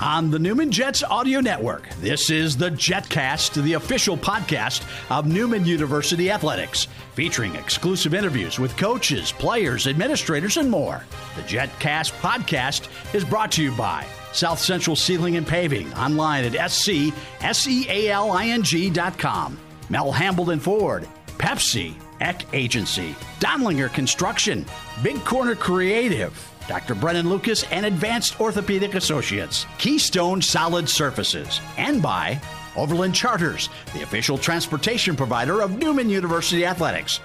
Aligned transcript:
on 0.00 0.30
the 0.30 0.38
Newman 0.38 0.70
Jets 0.70 1.02
Audio 1.02 1.40
Network. 1.40 1.88
This 2.00 2.30
is 2.30 2.56
the 2.56 2.70
JetCast, 2.70 3.62
the 3.62 3.74
official 3.74 4.16
podcast 4.16 4.84
of 5.10 5.26
Newman 5.26 5.64
University 5.64 6.30
Athletics, 6.30 6.88
featuring 7.14 7.54
exclusive 7.56 8.14
interviews 8.14 8.58
with 8.58 8.76
coaches, 8.76 9.32
players, 9.32 9.86
administrators, 9.86 10.56
and 10.56 10.70
more. 10.70 11.04
The 11.36 11.42
JetCast 11.42 12.12
podcast 12.20 12.88
is 13.14 13.24
brought 13.24 13.52
to 13.52 13.62
you 13.62 13.72
by 13.72 14.06
South 14.32 14.58
Central 14.58 14.96
Sealing 14.96 15.36
and 15.36 15.46
Paving, 15.46 15.92
online 15.94 16.44
at 16.44 16.52
scsealing.com. 16.52 17.12
Mel 19.90 20.12
Hambelton 20.12 20.60
Ford, 20.60 21.08
Pepsi, 21.38 21.94
Eck 22.20 22.44
Agency, 22.52 23.14
Dondlinger 23.40 23.92
Construction, 23.92 24.66
Big 25.02 25.24
Corner 25.24 25.54
Creative, 25.54 26.32
Dr. 26.68 26.94
Brennan 26.94 27.28
Lucas 27.28 27.64
and 27.72 27.86
Advanced 27.86 28.38
Orthopedic 28.38 28.94
Associates, 28.94 29.66
Keystone 29.78 30.42
Solid 30.42 30.88
Surfaces, 30.88 31.60
and 31.78 32.00
by 32.02 32.40
Overland 32.76 33.14
Charters, 33.14 33.70
the 33.94 34.02
official 34.02 34.38
transportation 34.38 35.16
provider 35.16 35.62
of 35.62 35.78
Newman 35.78 36.10
University 36.10 36.66
Athletics. 36.66 37.20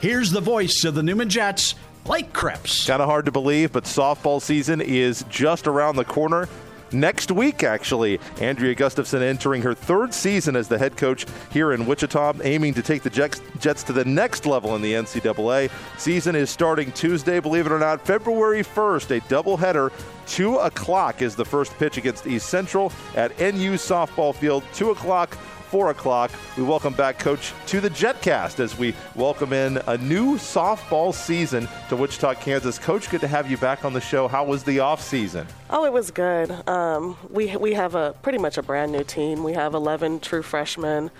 Here's 0.00 0.30
the 0.30 0.40
voice 0.40 0.84
of 0.84 0.94
the 0.94 1.02
Newman 1.02 1.28
Jets, 1.28 1.74
Blake 2.04 2.32
Cripps. 2.32 2.86
Kind 2.86 3.00
of 3.00 3.08
hard 3.08 3.26
to 3.26 3.32
believe, 3.32 3.72
but 3.72 3.84
softball 3.84 4.40
season 4.40 4.80
is 4.80 5.24
just 5.28 5.66
around 5.66 5.96
the 5.96 6.04
corner 6.04 6.48
next 6.94 7.30
week, 7.30 7.62
actually. 7.62 8.20
Andrea 8.40 8.74
Gustafson 8.74 9.22
entering 9.22 9.62
her 9.62 9.74
third 9.74 10.14
season 10.14 10.56
as 10.56 10.68
the 10.68 10.78
head 10.78 10.96
coach 10.96 11.26
here 11.50 11.72
in 11.72 11.86
Wichita, 11.86 12.34
aiming 12.42 12.74
to 12.74 12.82
take 12.82 13.02
the 13.02 13.10
Jets 13.10 13.82
to 13.82 13.92
the 13.92 14.04
next 14.04 14.46
level 14.46 14.74
in 14.76 14.82
the 14.82 14.92
NCAA. 14.92 15.70
Season 15.98 16.34
is 16.34 16.50
starting 16.50 16.92
Tuesday, 16.92 17.40
believe 17.40 17.66
it 17.66 17.72
or 17.72 17.78
not, 17.78 18.00
February 18.06 18.62
1st, 18.62 19.16
a 19.16 19.20
doubleheader. 19.22 19.92
2 20.26 20.56
o'clock 20.56 21.20
is 21.20 21.36
the 21.36 21.44
first 21.44 21.72
pitch 21.74 21.98
against 21.98 22.26
East 22.26 22.48
Central 22.48 22.90
at 23.14 23.38
NU 23.38 23.74
softball 23.74 24.34
field. 24.34 24.64
2 24.72 24.90
o'clock 24.90 25.36
4 25.64 25.90
o'clock. 25.90 26.30
We 26.56 26.62
welcome 26.62 26.94
back 26.94 27.18
Coach 27.18 27.52
to 27.66 27.80
the 27.80 27.90
JetCast 27.90 28.60
as 28.60 28.78
we 28.78 28.94
welcome 29.14 29.52
in 29.52 29.78
a 29.86 29.98
new 29.98 30.36
softball 30.36 31.12
season 31.12 31.68
to 31.88 31.96
Wichita, 31.96 32.34
Kansas. 32.34 32.78
Coach, 32.78 33.10
good 33.10 33.20
to 33.22 33.28
have 33.28 33.50
you 33.50 33.56
back 33.56 33.84
on 33.84 33.92
the 33.92 34.00
show. 34.00 34.28
How 34.28 34.44
was 34.44 34.64
the 34.64 34.80
off 34.80 35.02
season? 35.02 35.46
Oh, 35.70 35.84
it 35.84 35.92
was 35.92 36.10
good. 36.10 36.50
Um, 36.68 37.16
we, 37.30 37.56
we 37.56 37.74
have 37.74 37.94
a 37.94 38.14
pretty 38.22 38.38
much 38.38 38.58
a 38.58 38.62
brand 38.62 38.92
new 38.92 39.04
team. 39.04 39.42
We 39.42 39.54
have 39.54 39.74
11 39.74 40.20
true 40.20 40.42
freshmen, 40.42 41.10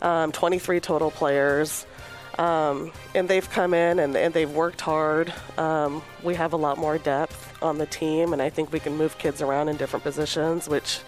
um, 0.00 0.32
23 0.32 0.80
total 0.80 1.10
players. 1.10 1.86
Um, 2.38 2.92
and 3.14 3.28
they've 3.28 3.48
come 3.50 3.74
in 3.74 3.98
and, 3.98 4.16
and 4.16 4.32
they've 4.32 4.50
worked 4.50 4.80
hard. 4.80 5.32
Um, 5.58 6.02
we 6.22 6.34
have 6.36 6.52
a 6.52 6.56
lot 6.56 6.78
more 6.78 6.96
depth 6.96 7.62
on 7.62 7.76
the 7.76 7.86
team, 7.86 8.32
and 8.32 8.40
I 8.40 8.48
think 8.48 8.72
we 8.72 8.80
can 8.80 8.96
move 8.96 9.18
kids 9.18 9.42
around 9.42 9.68
in 9.68 9.76
different 9.76 10.04
positions, 10.04 10.68
which 10.68 11.00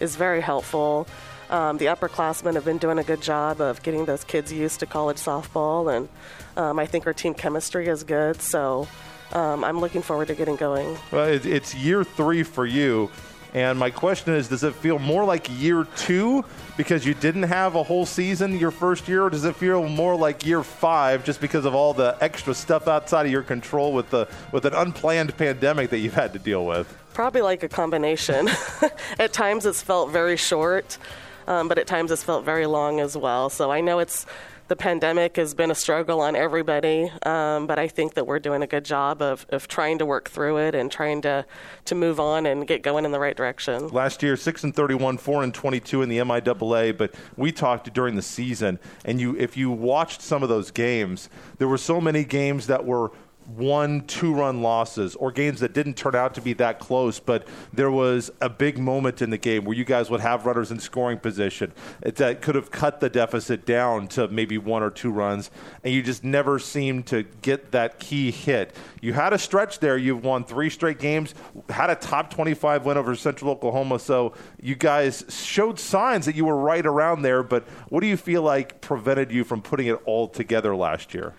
is 0.00 0.16
very 0.16 0.42
helpful. 0.42 1.06
Um, 1.50 1.78
the 1.78 1.86
upperclassmen 1.86 2.54
have 2.54 2.64
been 2.64 2.78
doing 2.78 2.98
a 2.98 3.04
good 3.04 3.20
job 3.20 3.60
of 3.60 3.82
getting 3.82 4.04
those 4.04 4.24
kids 4.24 4.52
used 4.52 4.80
to 4.80 4.86
college 4.86 5.18
softball, 5.18 5.94
and 5.94 6.08
um, 6.56 6.78
I 6.78 6.86
think 6.86 7.06
our 7.06 7.12
team 7.12 7.34
chemistry 7.34 7.88
is 7.88 8.02
good. 8.02 8.40
So 8.40 8.88
um, 9.32 9.64
I'm 9.64 9.80
looking 9.80 10.02
forward 10.02 10.28
to 10.28 10.34
getting 10.34 10.56
going. 10.56 10.96
Well, 11.10 11.28
it's 11.28 11.74
year 11.74 12.04
three 12.04 12.42
for 12.42 12.66
you. 12.66 13.10
And 13.54 13.78
my 13.78 13.90
question 13.90 14.34
is, 14.34 14.48
does 14.48 14.64
it 14.64 14.74
feel 14.74 14.98
more 14.98 15.24
like 15.24 15.48
year 15.60 15.86
two 15.96 16.44
because 16.76 17.06
you 17.06 17.14
didn't 17.14 17.44
have 17.44 17.76
a 17.76 17.84
whole 17.84 18.04
season 18.04 18.58
your 18.58 18.72
first 18.72 19.06
year, 19.06 19.22
or 19.26 19.30
does 19.30 19.44
it 19.44 19.54
feel 19.54 19.88
more 19.88 20.16
like 20.16 20.44
year 20.44 20.64
five 20.64 21.24
just 21.24 21.40
because 21.40 21.64
of 21.64 21.72
all 21.72 21.94
the 21.94 22.16
extra 22.20 22.52
stuff 22.52 22.88
outside 22.88 23.26
of 23.26 23.32
your 23.32 23.44
control 23.44 23.92
with 23.92 24.10
the 24.10 24.28
with 24.50 24.64
an 24.64 24.74
unplanned 24.74 25.36
pandemic 25.36 25.90
that 25.90 25.98
you've 25.98 26.14
had 26.14 26.32
to 26.32 26.40
deal 26.40 26.66
with? 26.66 26.92
Probably 27.12 27.42
like 27.42 27.62
a 27.62 27.68
combination. 27.68 28.50
At 29.20 29.32
times, 29.32 29.66
it's 29.66 29.80
felt 29.80 30.10
very 30.10 30.36
short 30.36 30.98
um, 31.46 31.68
but 31.68 31.78
at 31.78 31.86
times 31.86 32.10
it's 32.10 32.22
felt 32.22 32.44
very 32.44 32.66
long 32.66 33.00
as 33.00 33.16
well. 33.16 33.50
So 33.50 33.70
I 33.70 33.80
know 33.80 33.98
it's 33.98 34.26
the 34.66 34.76
pandemic 34.76 35.36
has 35.36 35.52
been 35.52 35.70
a 35.70 35.74
struggle 35.74 36.20
on 36.20 36.34
everybody, 36.36 37.10
um, 37.24 37.66
but 37.66 37.78
I 37.78 37.86
think 37.86 38.14
that 38.14 38.26
we're 38.26 38.38
doing 38.38 38.62
a 38.62 38.66
good 38.66 38.84
job 38.84 39.20
of, 39.20 39.44
of 39.50 39.68
trying 39.68 39.98
to 39.98 40.06
work 40.06 40.30
through 40.30 40.56
it 40.56 40.74
and 40.74 40.90
trying 40.90 41.20
to, 41.22 41.44
to 41.84 41.94
move 41.94 42.18
on 42.18 42.46
and 42.46 42.66
get 42.66 42.82
going 42.82 43.04
in 43.04 43.12
the 43.12 43.20
right 43.20 43.36
direction. 43.36 43.88
Last 43.88 44.22
year, 44.22 44.36
6 44.36 44.64
and 44.64 44.74
31, 44.74 45.18
4 45.18 45.42
and 45.42 45.52
22 45.52 46.02
in 46.02 46.08
the 46.08 46.18
MIAA, 46.18 46.96
but 46.96 47.14
we 47.36 47.52
talked 47.52 47.92
during 47.92 48.14
the 48.14 48.22
season, 48.22 48.78
and 49.04 49.20
you 49.20 49.36
if 49.36 49.56
you 49.56 49.70
watched 49.70 50.22
some 50.22 50.42
of 50.42 50.48
those 50.48 50.70
games, 50.70 51.28
there 51.58 51.68
were 51.68 51.78
so 51.78 52.00
many 52.00 52.24
games 52.24 52.66
that 52.68 52.86
were 52.86 53.12
one, 53.46 54.02
two 54.06 54.34
run 54.34 54.62
losses 54.62 55.14
or 55.16 55.30
games 55.30 55.60
that 55.60 55.72
didn't 55.72 55.94
turn 55.94 56.14
out 56.14 56.34
to 56.34 56.40
be 56.40 56.52
that 56.54 56.78
close, 56.78 57.20
but 57.20 57.46
there 57.72 57.90
was 57.90 58.30
a 58.40 58.48
big 58.48 58.78
moment 58.78 59.22
in 59.22 59.30
the 59.30 59.38
game 59.38 59.64
where 59.64 59.76
you 59.76 59.84
guys 59.84 60.10
would 60.10 60.20
have 60.20 60.46
runners 60.46 60.70
in 60.70 60.78
scoring 60.80 61.18
position 61.18 61.72
that 62.02 62.42
could 62.42 62.54
have 62.54 62.70
cut 62.70 63.00
the 63.00 63.08
deficit 63.08 63.66
down 63.66 64.08
to 64.08 64.28
maybe 64.28 64.58
one 64.58 64.82
or 64.82 64.90
two 64.90 65.10
runs, 65.10 65.50
and 65.82 65.92
you 65.92 66.02
just 66.02 66.24
never 66.24 66.58
seemed 66.58 67.06
to 67.06 67.22
get 67.42 67.72
that 67.72 67.98
key 67.98 68.30
hit. 68.30 68.74
You 69.00 69.12
had 69.12 69.32
a 69.32 69.38
stretch 69.38 69.80
there. 69.80 69.96
You've 69.98 70.24
won 70.24 70.44
three 70.44 70.70
straight 70.70 70.98
games, 70.98 71.34
had 71.68 71.90
a 71.90 71.94
top 71.94 72.30
25 72.30 72.86
win 72.86 72.96
over 72.96 73.14
Central 73.14 73.50
Oklahoma, 73.50 73.98
so 73.98 74.32
you 74.60 74.74
guys 74.74 75.24
showed 75.28 75.78
signs 75.78 76.26
that 76.26 76.34
you 76.34 76.44
were 76.44 76.56
right 76.56 76.84
around 76.84 77.22
there, 77.22 77.42
but 77.42 77.64
what 77.88 78.00
do 78.00 78.06
you 78.06 78.16
feel 78.16 78.42
like 78.42 78.80
prevented 78.80 79.30
you 79.30 79.44
from 79.44 79.60
putting 79.60 79.86
it 79.86 80.00
all 80.06 80.28
together 80.28 80.74
last 80.74 81.14
year? 81.14 81.34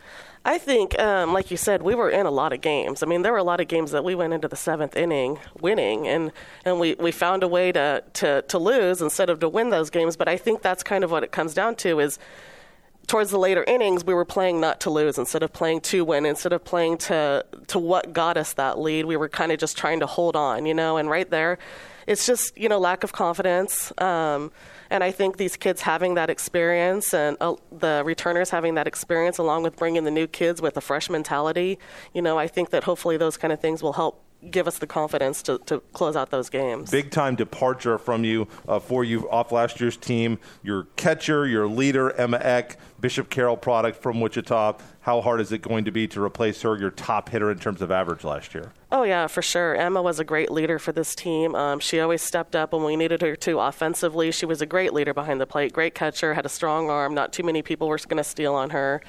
I 0.47 0.59
think, 0.59 0.97
um, 0.99 1.33
like 1.33 1.49
you 1.49 1.57
said, 1.57 1.81
we 1.81 1.95
were 1.95 2.11
in 2.11 2.27
a 2.27 2.31
lot 2.31 2.53
of 2.53 2.61
games. 2.61 3.01
I 3.01 3.07
mean, 3.07 3.23
there 3.23 3.31
were 3.31 3.39
a 3.39 3.43
lot 3.43 3.59
of 3.59 3.67
games 3.67 3.89
that 3.91 4.03
we 4.03 4.13
went 4.13 4.31
into 4.31 4.47
the 4.47 4.55
seventh 4.55 4.95
inning 4.95 5.39
winning, 5.59 6.07
and, 6.07 6.31
and 6.63 6.79
we, 6.79 6.93
we 6.99 7.11
found 7.11 7.41
a 7.41 7.47
way 7.47 7.71
to, 7.71 8.03
to, 8.13 8.43
to 8.43 8.59
lose 8.59 9.01
instead 9.01 9.31
of 9.31 9.39
to 9.39 9.49
win 9.49 9.71
those 9.71 9.89
games. 9.89 10.15
But 10.15 10.27
I 10.27 10.37
think 10.37 10.61
that's 10.61 10.83
kind 10.83 11.03
of 11.03 11.09
what 11.09 11.23
it 11.23 11.31
comes 11.31 11.55
down 11.55 11.73
to 11.77 11.99
is 11.99 12.19
towards 13.07 13.31
the 13.31 13.39
later 13.39 13.63
innings, 13.63 14.05
we 14.05 14.13
were 14.13 14.23
playing 14.23 14.61
not 14.61 14.79
to 14.81 14.91
lose 14.91 15.17
instead 15.17 15.41
of 15.41 15.51
playing 15.51 15.81
to 15.81 16.05
win, 16.05 16.27
instead 16.27 16.53
of 16.53 16.63
playing 16.63 16.99
to, 16.99 17.43
to 17.65 17.79
what 17.79 18.13
got 18.13 18.37
us 18.37 18.53
that 18.53 18.77
lead. 18.77 19.05
We 19.05 19.17
were 19.17 19.29
kind 19.29 19.51
of 19.51 19.57
just 19.57 19.75
trying 19.75 19.99
to 20.01 20.05
hold 20.05 20.35
on, 20.35 20.67
you 20.67 20.75
know, 20.75 20.97
and 20.97 21.09
right 21.09 21.29
there, 21.29 21.57
it's 22.07 22.25
just, 22.25 22.57
you 22.57 22.69
know, 22.69 22.79
lack 22.79 23.03
of 23.03 23.13
confidence. 23.13 23.91
Um, 23.99 24.51
and 24.89 25.03
I 25.03 25.11
think 25.11 25.37
these 25.37 25.57
kids 25.57 25.81
having 25.81 26.15
that 26.15 26.29
experience 26.29 27.13
and 27.13 27.37
uh, 27.41 27.55
the 27.71 28.03
returners 28.05 28.49
having 28.49 28.75
that 28.75 28.87
experience, 28.87 29.37
along 29.37 29.63
with 29.63 29.75
bringing 29.75 30.03
the 30.03 30.11
new 30.11 30.27
kids 30.27 30.61
with 30.61 30.77
a 30.77 30.81
fresh 30.81 31.09
mentality, 31.09 31.79
you 32.13 32.21
know, 32.21 32.37
I 32.37 32.47
think 32.47 32.69
that 32.71 32.83
hopefully 32.83 33.17
those 33.17 33.37
kind 33.37 33.51
of 33.51 33.59
things 33.59 33.81
will 33.81 33.93
help 33.93 34.24
give 34.51 34.67
us 34.67 34.79
the 34.79 34.87
confidence 34.87 35.41
to, 35.43 35.57
to 35.65 35.79
close 35.93 36.15
out 36.15 36.31
those 36.31 36.49
games. 36.49 36.91
Big 36.91 37.11
time 37.11 37.35
departure 37.35 37.97
from 37.97 38.23
you 38.23 38.47
uh, 38.67 38.79
for 38.79 39.03
you 39.03 39.29
off 39.29 39.51
last 39.51 39.79
year's 39.79 39.97
team. 39.97 40.39
Your 40.63 40.83
catcher, 40.95 41.47
your 41.47 41.67
leader, 41.67 42.11
Emma 42.11 42.39
Eck, 42.41 42.77
Bishop 42.99 43.29
Carroll 43.29 43.57
product 43.57 44.01
from 44.01 44.21
Wichita. 44.21 44.77
How 45.01 45.21
hard 45.21 45.41
is 45.41 45.51
it 45.51 45.61
going 45.61 45.85
to 45.85 45.91
be 45.91 46.07
to 46.07 46.23
replace 46.23 46.61
her, 46.63 46.77
your 46.77 46.89
top 46.89 47.29
hitter 47.29 47.51
in 47.51 47.59
terms 47.59 47.81
of 47.81 47.91
average 47.91 48.23
last 48.23 48.55
year? 48.55 48.71
Oh, 48.91 49.03
yeah, 49.03 49.27
for 49.27 49.41
sure. 49.41 49.75
Emma 49.75 50.01
was 50.01 50.19
a 50.19 50.23
great 50.23 50.49
leader 50.51 50.79
for 50.79 50.91
this 50.91 51.13
team. 51.13 51.53
Um, 51.53 51.79
she 51.79 51.99
always 51.99 52.21
stepped 52.21 52.55
up 52.55 52.73
when 52.73 52.83
we 52.83 52.95
needed 52.95 53.21
her 53.21 53.35
to 53.35 53.59
offensively. 53.59 54.31
She 54.31 54.45
was 54.45 54.61
a 54.61 54.65
great 54.65 54.93
leader 54.93 55.13
behind 55.13 55.39
the 55.39 55.45
plate, 55.45 55.73
great 55.73 55.93
catcher, 55.93 56.33
had 56.33 56.45
a 56.45 56.49
strong 56.49 56.89
arm. 56.89 57.13
Not 57.13 57.33
too 57.33 57.43
many 57.43 57.61
people 57.61 57.87
were 57.87 57.97
going 57.97 58.17
to 58.17 58.23
steal 58.23 58.55
on 58.55 58.71
her. 58.71 59.01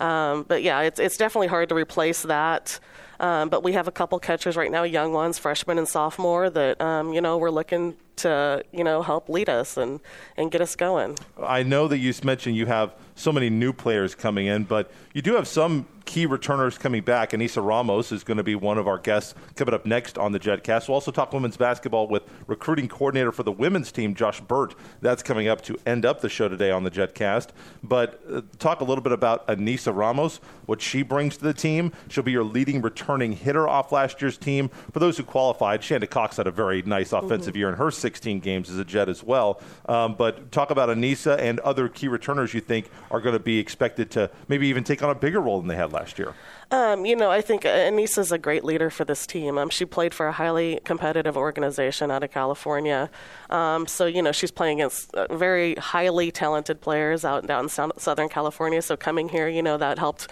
Um, 0.00 0.44
but 0.48 0.62
yeah, 0.62 0.80
it's, 0.80 0.98
it's 0.98 1.16
definitely 1.16 1.48
hard 1.48 1.68
to 1.68 1.74
replace 1.74 2.22
that. 2.22 2.80
Um, 3.20 3.48
but 3.48 3.62
we 3.62 3.72
have 3.72 3.88
a 3.88 3.92
couple 3.92 4.18
catchers 4.18 4.56
right 4.56 4.70
now, 4.70 4.84
young 4.84 5.12
ones, 5.12 5.38
freshman 5.38 5.78
and 5.78 5.88
sophomore, 5.88 6.50
that 6.50 6.80
um, 6.80 7.12
you 7.12 7.20
know 7.20 7.36
we're 7.38 7.50
looking 7.50 7.96
to 8.16 8.64
you 8.72 8.84
know 8.84 9.02
help 9.02 9.28
lead 9.28 9.48
us 9.48 9.76
and 9.76 10.00
and 10.36 10.50
get 10.50 10.60
us 10.60 10.76
going. 10.76 11.16
I 11.42 11.62
know 11.62 11.88
that 11.88 11.98
you 11.98 12.12
mentioned 12.22 12.56
you 12.56 12.66
have 12.66 12.94
so 13.14 13.32
many 13.32 13.50
new 13.50 13.72
players 13.72 14.14
coming 14.14 14.46
in, 14.46 14.64
but 14.64 14.90
you 15.12 15.22
do 15.22 15.34
have 15.34 15.48
some 15.48 15.86
key 16.08 16.24
returners 16.24 16.78
coming 16.78 17.02
back. 17.02 17.34
And 17.34 17.42
Anissa 17.42 17.64
Ramos 17.64 18.12
is 18.12 18.24
going 18.24 18.38
to 18.38 18.42
be 18.42 18.54
one 18.54 18.78
of 18.78 18.88
our 18.88 18.96
guests 18.96 19.34
coming 19.56 19.74
up 19.74 19.84
next 19.84 20.16
on 20.16 20.32
the 20.32 20.40
JetCast. 20.40 20.88
We'll 20.88 20.94
also 20.94 21.10
talk 21.10 21.32
women's 21.32 21.58
basketball 21.58 22.08
with 22.08 22.22
recruiting 22.46 22.88
coordinator 22.88 23.30
for 23.30 23.42
the 23.42 23.52
women's 23.52 23.92
team, 23.92 24.14
Josh 24.14 24.40
Burt. 24.40 24.74
That's 25.02 25.22
coming 25.22 25.48
up 25.48 25.60
to 25.62 25.78
end 25.84 26.06
up 26.06 26.22
the 26.22 26.30
show 26.30 26.48
today 26.48 26.70
on 26.70 26.82
the 26.82 26.90
JetCast. 26.90 27.48
But 27.82 28.22
uh, 28.32 28.40
talk 28.58 28.80
a 28.80 28.84
little 28.84 29.02
bit 29.02 29.12
about 29.12 29.46
Anissa 29.48 29.94
Ramos, 29.94 30.40
what 30.64 30.80
she 30.80 31.02
brings 31.02 31.36
to 31.36 31.44
the 31.44 31.54
team. 31.54 31.92
She'll 32.08 32.24
be 32.24 32.32
your 32.32 32.44
leading 32.44 32.80
returning 33.08 33.32
hitter 33.32 33.66
off 33.66 33.90
last 33.90 34.20
year's 34.20 34.36
team. 34.36 34.68
For 34.92 34.98
those 34.98 35.16
who 35.16 35.22
qualified, 35.22 35.80
Shanda 35.80 36.08
Cox 36.08 36.36
had 36.36 36.46
a 36.46 36.50
very 36.50 36.82
nice 36.82 37.12
offensive 37.12 37.54
mm-hmm. 37.54 37.58
year 37.58 37.68
in 37.70 37.76
her 37.76 37.90
16 37.90 38.40
games 38.40 38.68
as 38.68 38.78
a 38.78 38.84
Jet 38.84 39.08
as 39.08 39.24
well. 39.24 39.62
Um, 39.88 40.14
but 40.14 40.52
talk 40.52 40.70
about 40.70 40.90
Anissa 40.90 41.38
and 41.38 41.58
other 41.60 41.88
key 41.88 42.08
returners 42.08 42.52
you 42.52 42.60
think 42.60 42.90
are 43.10 43.22
going 43.22 43.32
to 43.32 43.38
be 43.38 43.58
expected 43.58 44.10
to 44.10 44.30
maybe 44.48 44.66
even 44.66 44.84
take 44.84 45.02
on 45.02 45.08
a 45.08 45.14
bigger 45.14 45.40
role 45.40 45.58
than 45.58 45.68
they 45.68 45.76
had 45.76 45.90
last 45.90 46.18
year. 46.18 46.34
Um, 46.70 47.06
you 47.06 47.16
know, 47.16 47.30
I 47.30 47.40
think 47.40 47.62
Anissa 47.62 48.18
is 48.18 48.30
a 48.30 48.36
great 48.36 48.62
leader 48.62 48.90
for 48.90 49.06
this 49.06 49.26
team. 49.26 49.56
Um, 49.56 49.70
she 49.70 49.86
played 49.86 50.12
for 50.12 50.26
a 50.26 50.32
highly 50.32 50.80
competitive 50.84 51.34
organization 51.34 52.10
out 52.10 52.22
of 52.22 52.30
California. 52.30 53.08
Um, 53.48 53.86
so, 53.86 54.04
you 54.04 54.20
know, 54.20 54.32
she's 54.32 54.50
playing 54.50 54.80
against 54.80 55.14
uh, 55.14 55.34
very 55.34 55.76
highly 55.76 56.30
talented 56.30 56.82
players 56.82 57.24
out 57.24 57.46
down 57.46 57.64
in 57.64 57.70
Southern 57.70 58.28
California. 58.28 58.82
So 58.82 58.98
coming 58.98 59.30
here, 59.30 59.48
you 59.48 59.62
know, 59.62 59.78
that 59.78 59.98
helped 59.98 60.28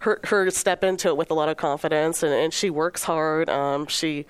her 0.00 0.20
her 0.24 0.50
step 0.50 0.84
into 0.84 1.08
it 1.08 1.16
with 1.16 1.30
a 1.30 1.34
lot 1.34 1.48
of 1.48 1.56
confidence, 1.56 2.22
and, 2.22 2.32
and 2.32 2.52
she 2.52 2.70
works 2.70 3.04
hard. 3.04 3.48
Um, 3.48 3.86
she 3.86 4.26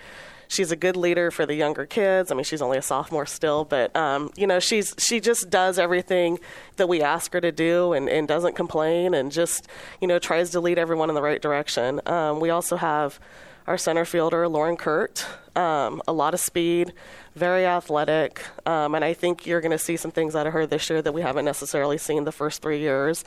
she's 0.48 0.72
a 0.72 0.76
good 0.76 0.96
leader 0.96 1.30
for 1.30 1.46
the 1.46 1.54
younger 1.54 1.86
kids. 1.86 2.32
I 2.32 2.34
mean, 2.34 2.44
she's 2.44 2.62
only 2.62 2.78
a 2.78 2.82
sophomore 2.82 3.26
still, 3.26 3.64
but 3.64 3.94
um, 3.94 4.30
you 4.36 4.46
know, 4.46 4.58
she's 4.58 4.94
she 4.98 5.20
just 5.20 5.50
does 5.50 5.78
everything 5.78 6.38
that 6.76 6.88
we 6.88 7.02
ask 7.02 7.32
her 7.32 7.40
to 7.40 7.52
do, 7.52 7.92
and, 7.92 8.08
and 8.08 8.26
doesn't 8.26 8.56
complain, 8.56 9.14
and 9.14 9.30
just 9.30 9.68
you 10.00 10.08
know 10.08 10.18
tries 10.18 10.50
to 10.50 10.60
lead 10.60 10.78
everyone 10.78 11.08
in 11.08 11.14
the 11.14 11.22
right 11.22 11.40
direction. 11.40 12.00
Um, 12.06 12.40
we 12.40 12.50
also 12.50 12.76
have 12.76 13.20
our 13.68 13.76
center 13.76 14.06
fielder, 14.06 14.48
Lauren 14.48 14.78
Kurt. 14.78 15.26
Um, 15.54 16.00
a 16.08 16.12
lot 16.12 16.32
of 16.32 16.40
speed, 16.40 16.94
very 17.34 17.66
athletic, 17.66 18.42
um, 18.64 18.94
and 18.94 19.04
I 19.04 19.12
think 19.12 19.46
you're 19.46 19.60
going 19.60 19.72
to 19.72 19.78
see 19.78 19.96
some 19.98 20.10
things 20.10 20.34
out 20.34 20.46
of 20.46 20.54
her 20.54 20.66
this 20.66 20.88
year 20.88 21.02
that 21.02 21.12
we 21.12 21.20
haven't 21.20 21.44
necessarily 21.44 21.98
seen 21.98 22.24
the 22.24 22.32
first 22.32 22.62
three 22.62 22.78
years. 22.78 23.24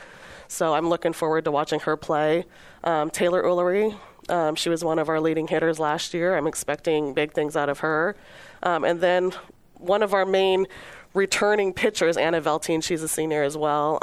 So 0.47 0.73
I'm 0.73 0.89
looking 0.89 1.13
forward 1.13 1.45
to 1.45 1.51
watching 1.51 1.81
her 1.81 1.95
play. 1.95 2.45
Um, 2.83 3.11
Taylor 3.11 3.43
Ullery, 3.43 3.95
um, 4.29 4.55
she 4.55 4.69
was 4.69 4.83
one 4.83 4.97
of 4.97 5.09
our 5.09 5.19
leading 5.19 5.47
hitters 5.47 5.77
last 5.77 6.11
year. 6.11 6.35
I'm 6.35 6.47
expecting 6.47 7.13
big 7.13 7.33
things 7.33 7.55
out 7.55 7.69
of 7.69 7.79
her. 7.79 8.15
Um, 8.63 8.83
and 8.83 8.99
then 8.99 9.33
one 9.75 10.01
of 10.01 10.11
our 10.11 10.25
main 10.25 10.65
returning 11.13 11.71
pitchers, 11.71 12.17
Anna 12.17 12.41
Veltine, 12.41 12.83
she's 12.83 13.03
a 13.03 13.07
senior 13.07 13.43
as 13.43 13.55
well. 13.55 13.99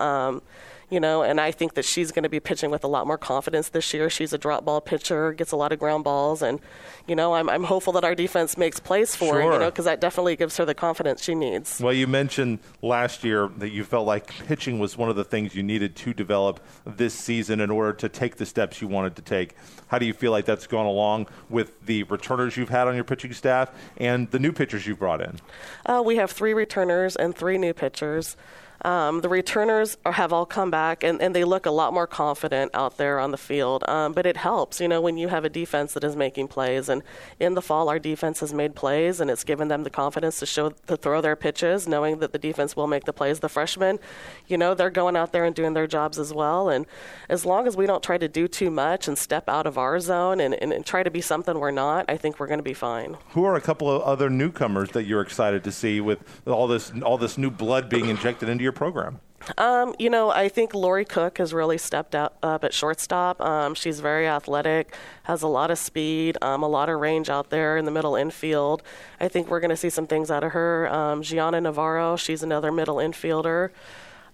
You 0.91 1.01
know, 1.01 1.23
and 1.23 1.39
I 1.39 1.51
think 1.51 1.75
that 1.75 1.85
she's 1.85 2.13
going 2.13 2.23
to 2.23 2.31
be 2.31 2.41
pitching 2.41 2.71
with 2.71 2.83
a 2.83 2.87
lot 2.87 3.07
more 3.07 3.19
confidence 3.19 3.69
this 3.69 3.93
year. 3.93 4.09
She's 4.09 4.33
a 4.33 4.39
drop 4.39 4.65
ball 4.65 4.81
pitcher, 4.81 5.35
gets 5.35 5.53
a 5.53 5.57
lot 5.57 5.71
of 5.71 5.79
ground 5.79 6.05
balls, 6.05 6.41
and 6.41 6.61
you 7.07 7.15
know, 7.15 7.35
I'm, 7.35 7.51
I'm 7.51 7.65
hopeful 7.65 7.93
that 7.95 8.05
our 8.05 8.15
defense 8.15 8.57
makes 8.57 8.81
plays 8.81 9.15
for 9.15 9.27
sure. 9.27 9.43
her, 9.43 9.53
you 9.53 9.59
know, 9.59 9.67
because 9.71 9.85
that 9.85 10.01
definitely 10.01 10.37
gives 10.37 10.57
her 10.57 10.65
the 10.65 10.75
confidence 10.75 11.23
she 11.23 11.35
needs. 11.35 11.81
Well, 11.81 11.93
you 11.93 12.07
mentioned 12.07 12.61
last 12.81 13.23
year 13.23 13.51
that 13.59 13.71
you 13.71 13.85
felt 13.85 14.07
like 14.07 14.29
pitching 14.47 14.79
was 14.79 14.97
one 14.97 15.11
of 15.11 15.17
the 15.17 15.25
things 15.25 15.55
you 15.55 15.63
needed 15.63 15.95
to 15.97 16.15
develop 16.15 16.61
this 16.87 17.13
season 17.13 17.61
in 17.61 17.71
order 17.71 17.93
to 17.93 18.09
take 18.09 18.37
the 18.37 18.47
steps 18.47 18.81
you 18.81 18.89
wanted 18.89 19.17
to 19.17 19.23
take. 19.23 19.57
How 19.89 19.99
do 19.99 20.07
you 20.07 20.13
feel 20.13 20.33
like 20.33 20.45
that's 20.45 20.67
gone 20.67 20.87
along 20.87 21.27
with 21.49 21.85
the 21.85 22.05
returners 22.05 22.57
you've 22.57 22.69
had 22.69 22.89
on 22.89 22.95
your 22.95 23.05
pitching 23.05 23.33
staff 23.33 23.71
and 23.97 24.31
the 24.31 24.39
new 24.39 24.53
pitchers 24.53 24.87
you've 24.87 24.99
brought 24.99 25.21
in? 25.21 25.39
Uh, 25.85 26.03
we 26.05 26.17
have 26.17 26.31
three 26.31 26.55
returners 26.55 27.17
and 27.17 27.35
three 27.35 27.59
new 27.59 27.73
pitchers. 27.75 28.37
Um, 28.83 29.21
the 29.21 29.29
returners 29.29 29.97
are, 30.05 30.13
have 30.13 30.33
all 30.33 30.47
come 30.47 30.71
back 30.71 31.03
and, 31.03 31.21
and 31.21 31.35
they 31.35 31.45
look 31.45 31.67
a 31.67 31.71
lot 31.71 31.93
more 31.93 32.07
confident 32.07 32.71
out 32.75 32.97
there 32.97 33.19
on 33.19 33.31
the 33.31 33.37
field. 33.37 33.85
Um, 33.89 34.13
but 34.13 34.27
it 34.27 34.37
helps, 34.37 34.81
you 34.81 34.89
know, 34.89 35.01
when 35.01 35.17
you 35.17 35.29
have 35.29 35.45
a 35.45 35.49
defense 35.49 35.95
that 35.95 36.05
is 36.05 36.17
making 36.17 36.49
plays. 36.49 36.89
And 36.89 37.03
in 37.41 37.55
the 37.55 37.63
fall, 37.63 37.89
our 37.89 37.99
defense 37.99 38.41
has 38.41 38.53
made 38.55 38.75
plays 38.75 39.21
and 39.21 39.31
it's 39.31 39.45
given 39.45 39.69
them 39.69 39.85
the 39.85 39.91
confidence 39.91 40.39
to 40.41 40.47
show 40.47 40.71
to 40.87 40.97
throw 40.97 41.21
their 41.21 41.37
pitches, 41.37 41.89
knowing 41.89 42.19
that 42.19 42.33
the 42.33 42.39
defense 42.39 42.77
will 42.77 42.87
make 42.87 43.05
the 43.05 43.13
plays. 43.13 43.41
The 43.41 43.49
freshmen, 43.49 43.99
you 44.47 44.57
know, 44.57 44.75
they're 44.75 44.91
going 44.91 45.17
out 45.17 45.33
there 45.33 45.45
and 45.45 45.55
doing 45.55 45.75
their 45.75 45.87
jobs 45.87 46.19
as 46.19 46.33
well. 46.33 46.69
And 46.69 46.87
as 47.29 47.45
long 47.45 47.67
as 47.67 47.77
we 47.77 47.87
don't 47.87 48.03
try 48.03 48.19
to 48.19 48.29
do 48.29 48.49
too 48.49 48.71
much 48.71 49.09
and 49.09 49.19
step 49.19 49.49
out 49.49 49.67
of 49.67 49.79
our 49.79 49.99
zone 50.01 50.41
and, 50.41 50.55
and, 50.55 50.73
and 50.73 50.85
try 50.87 51.03
to 51.03 51.11
be 51.11 51.21
something 51.21 51.59
we're 51.59 51.71
not, 51.71 52.05
I 52.09 52.17
think 52.17 52.39
we're 52.39 52.47
going 52.47 52.59
to 52.59 52.65
be 52.65 52.75
fine. 52.75 53.17
Who 53.31 53.45
are 53.45 53.57
a 53.57 53.61
couple 53.61 53.91
of 53.91 54.03
other 54.03 54.31
newcomers 54.31 54.91
that 54.91 55.05
you're 55.05 55.21
excited 55.21 55.65
to 55.65 55.73
see 55.73 56.01
with 56.01 56.19
all 56.47 56.67
this 56.67 56.93
all 57.03 57.19
this 57.19 57.39
new 57.39 57.51
blood 57.51 57.89
being 57.89 58.09
injected 58.09 58.49
into 58.49 58.63
your 58.63 58.68
program? 58.73 59.21
Um, 59.57 59.95
you 59.99 60.11
know, 60.11 60.31
I 60.31 60.49
think 60.49 60.75
Lori 60.75 61.05
Cook 61.05 61.39
has 61.39 61.55
really 61.55 61.79
stepped 61.79 62.15
up, 62.15 62.37
up 62.43 62.65
at 62.65 62.75
shortstop. 62.75 63.41
Um, 63.41 63.75
she's 63.75 64.01
very 64.01 64.27
athletic, 64.27 64.95
has 65.23 65.43
a 65.43 65.47
lot 65.47 65.71
of 65.71 65.79
speed, 65.79 66.37
um, 66.43 66.63
a 66.63 66.69
lot 66.69 66.89
of 66.89 67.01
range 67.01 67.31
out 67.31 67.51
there 67.51 67.77
in 67.77 67.85
the 67.85 67.91
middle 67.91 68.17
infield. 68.17 68.83
I 69.21 69.29
think 69.29 69.49
we're 69.49 69.61
going 69.61 69.71
to 69.71 69.77
see 69.77 69.91
some 69.91 70.07
things 70.07 70.31
out 70.31 70.45
of 70.45 70.53
her. 70.53 70.93
Um, 70.93 71.23
Gianna 71.23 71.61
Navarro, 71.61 72.17
she's 72.17 72.43
another 72.43 72.73
middle 72.73 72.97
infielder. 72.97 73.71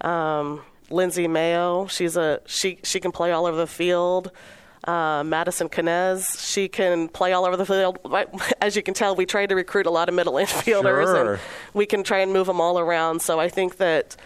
Um, 0.00 0.62
Lindsay 0.90 1.28
Mayo, 1.28 1.86
she's 1.86 2.16
a 2.16 2.40
she 2.46 2.78
she 2.82 3.00
can 3.00 3.10
play 3.10 3.32
all 3.32 3.46
over 3.46 3.56
the 3.56 3.66
field. 3.66 4.30
Uh, 4.86 5.22
Madison 5.24 5.68
Canez, 5.70 6.26
she 6.38 6.68
can 6.68 7.08
play 7.08 7.32
all 7.32 7.46
over 7.46 7.56
the 7.56 7.64
field. 7.64 7.98
As 8.60 8.76
you 8.76 8.82
can 8.82 8.92
tell, 8.94 9.16
we 9.16 9.24
try 9.24 9.46
to 9.46 9.54
recruit 9.54 9.86
a 9.86 9.90
lot 9.90 10.08
of 10.10 10.14
middle 10.14 10.32
infielders, 10.44 11.06
Sure. 11.06 11.32
and 11.34 11.40
we 11.72 11.86
can 11.86 12.04
try 12.04 12.18
and 12.18 12.32
move 12.32 12.46
them 12.46 12.60
all 12.60 12.78
around. 12.78 13.22
So 13.22 13.40
I 13.40 13.48
think 13.48 13.78
that 13.78 14.16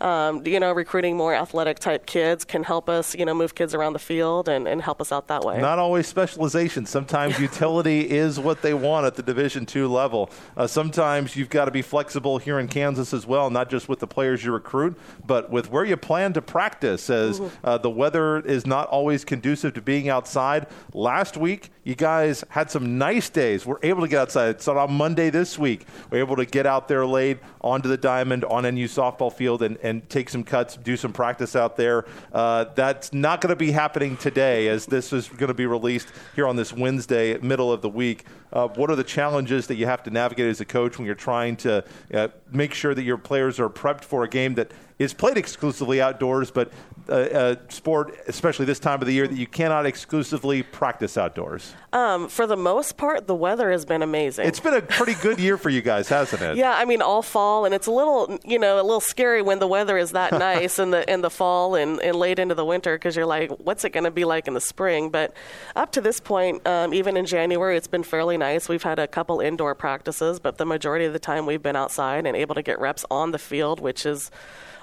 um, 0.00 0.46
you 0.46 0.60
know 0.60 0.72
recruiting 0.72 1.16
more 1.16 1.34
athletic 1.34 1.78
type 1.78 2.06
kids 2.06 2.44
can 2.44 2.64
help 2.64 2.88
us 2.88 3.14
you 3.14 3.24
know 3.24 3.34
move 3.34 3.54
kids 3.54 3.74
around 3.74 3.92
the 3.92 3.98
field 3.98 4.48
and, 4.48 4.66
and 4.68 4.82
help 4.82 5.00
us 5.00 5.12
out 5.12 5.28
that 5.28 5.44
way. 5.44 5.60
Not 5.60 5.78
always 5.78 6.06
specialization. 6.06 6.86
Sometimes 6.86 7.38
utility 7.40 8.08
is 8.08 8.38
what 8.38 8.62
they 8.62 8.74
want 8.74 9.06
at 9.06 9.14
the 9.14 9.22
Division 9.22 9.66
two 9.66 9.88
level. 9.88 10.30
Uh, 10.56 10.66
sometimes 10.66 11.36
you've 11.36 11.50
got 11.50 11.66
to 11.66 11.70
be 11.70 11.82
flexible 11.82 12.38
here 12.38 12.58
in 12.58 12.68
Kansas 12.68 13.12
as 13.12 13.26
well, 13.26 13.50
not 13.50 13.70
just 13.70 13.88
with 13.88 13.98
the 14.00 14.06
players 14.06 14.44
you 14.44 14.52
recruit, 14.52 14.98
but 15.26 15.50
with 15.50 15.70
where 15.70 15.84
you 15.84 15.96
plan 15.96 16.32
to 16.32 16.42
practice. 16.42 17.10
As 17.10 17.40
uh, 17.64 17.78
the 17.78 17.90
weather 17.90 18.40
is 18.40 18.66
not 18.66 18.88
always 18.88 19.24
conducive 19.24 19.74
to 19.74 19.82
being 19.82 20.08
outside. 20.08 20.66
Last 20.92 21.36
week, 21.36 21.70
you 21.88 21.94
guys 21.94 22.44
had 22.50 22.70
some 22.70 22.98
nice 22.98 23.30
days. 23.30 23.64
We're 23.64 23.78
able 23.82 24.02
to 24.02 24.08
get 24.08 24.20
outside. 24.20 24.50
It's 24.50 24.68
on 24.68 24.92
Monday 24.92 25.30
this 25.30 25.58
week. 25.58 25.86
We're 26.10 26.18
able 26.18 26.36
to 26.36 26.44
get 26.44 26.66
out 26.66 26.86
there 26.86 27.06
late 27.06 27.38
onto 27.62 27.88
the 27.88 27.96
diamond 27.96 28.44
on 28.44 28.64
NU 28.64 28.86
softball 28.86 29.32
field 29.32 29.62
and, 29.62 29.78
and 29.78 30.06
take 30.10 30.28
some 30.28 30.44
cuts, 30.44 30.76
do 30.76 30.98
some 30.98 31.14
practice 31.14 31.56
out 31.56 31.78
there. 31.78 32.04
Uh, 32.30 32.66
that's 32.74 33.14
not 33.14 33.40
going 33.40 33.52
to 33.52 33.56
be 33.56 33.70
happening 33.70 34.18
today, 34.18 34.68
as 34.68 34.84
this 34.84 35.14
is 35.14 35.28
going 35.28 35.48
to 35.48 35.54
be 35.54 35.64
released 35.64 36.08
here 36.36 36.46
on 36.46 36.56
this 36.56 36.74
Wednesday, 36.74 37.38
middle 37.38 37.72
of 37.72 37.80
the 37.80 37.88
week. 37.88 38.26
Uh, 38.52 38.68
what 38.68 38.90
are 38.90 38.96
the 38.96 39.04
challenges 39.04 39.66
that 39.66 39.76
you 39.76 39.86
have 39.86 40.02
to 40.02 40.10
navigate 40.10 40.46
as 40.46 40.60
a 40.60 40.64
coach 40.64 40.98
when 40.98 41.06
you're 41.06 41.14
trying 41.14 41.56
to 41.56 41.84
uh, 42.14 42.28
make 42.52 42.74
sure 42.74 42.94
that 42.94 43.02
your 43.02 43.18
players 43.18 43.60
are 43.60 43.68
prepped 43.68 44.04
for 44.04 44.24
a 44.24 44.28
game 44.28 44.54
that 44.54 44.72
is 44.98 45.14
played 45.14 45.36
exclusively 45.36 46.00
outdoors, 46.00 46.50
but 46.50 46.72
uh, 47.08 47.56
a 47.56 47.72
sport, 47.72 48.18
especially 48.26 48.66
this 48.66 48.80
time 48.80 49.00
of 49.00 49.06
the 49.06 49.12
year, 49.12 49.28
that 49.28 49.38
you 49.38 49.46
cannot 49.46 49.86
exclusively 49.86 50.62
practice 50.62 51.16
outdoors? 51.16 51.72
Um, 51.92 52.28
for 52.28 52.46
the 52.46 52.56
most 52.56 52.96
part, 52.96 53.26
the 53.26 53.34
weather 53.34 53.70
has 53.70 53.84
been 53.84 54.02
amazing. 54.02 54.46
It's 54.46 54.60
been 54.60 54.74
a 54.74 54.82
pretty 54.82 55.14
good 55.14 55.38
year 55.38 55.56
for 55.56 55.70
you 55.70 55.82
guys, 55.82 56.08
hasn't 56.08 56.42
it? 56.42 56.48
Yeah, 56.58 56.74
I 56.76 56.86
mean 56.86 57.02
all 57.02 57.22
fall, 57.22 57.64
and 57.66 57.74
it's 57.74 57.86
a 57.86 57.92
little, 57.92 58.38
you 58.44 58.58
know, 58.58 58.80
a 58.80 58.82
little 58.82 59.00
scary 59.00 59.42
when 59.42 59.60
the 59.60 59.66
weather 59.68 59.96
is 59.96 60.12
that 60.12 60.32
nice 60.38 60.78
in 60.78 60.90
the 60.90 61.08
in 61.10 61.20
the 61.20 61.30
fall 61.30 61.76
and, 61.76 62.00
and 62.00 62.16
late 62.16 62.38
into 62.40 62.54
the 62.54 62.64
winter 62.64 62.96
because 62.96 63.14
you're 63.14 63.26
like, 63.26 63.50
what's 63.58 63.84
it 63.84 63.90
going 63.90 64.04
to 64.04 64.10
be 64.10 64.24
like 64.24 64.48
in 64.48 64.54
the 64.54 64.60
spring? 64.60 65.10
But 65.10 65.34
up 65.76 65.92
to 65.92 66.00
this 66.00 66.18
point, 66.18 66.66
um, 66.66 66.92
even 66.92 67.16
in 67.16 67.26
January, 67.26 67.76
it's 67.76 67.86
been 67.86 68.02
fairly 68.02 68.36
nice. 68.38 68.68
We've 68.68 68.82
had 68.82 68.98
a 68.98 69.06
couple 69.06 69.40
indoor 69.40 69.74
practices, 69.74 70.38
but 70.38 70.58
the 70.58 70.64
majority 70.64 71.04
of 71.04 71.12
the 71.12 71.18
time 71.18 71.44
we've 71.44 71.62
been 71.62 71.76
outside 71.76 72.26
and 72.26 72.36
able 72.36 72.54
to 72.54 72.62
get 72.62 72.80
reps 72.80 73.04
on 73.10 73.32
the 73.32 73.38
field, 73.38 73.80
which 73.80 74.06
is 74.06 74.30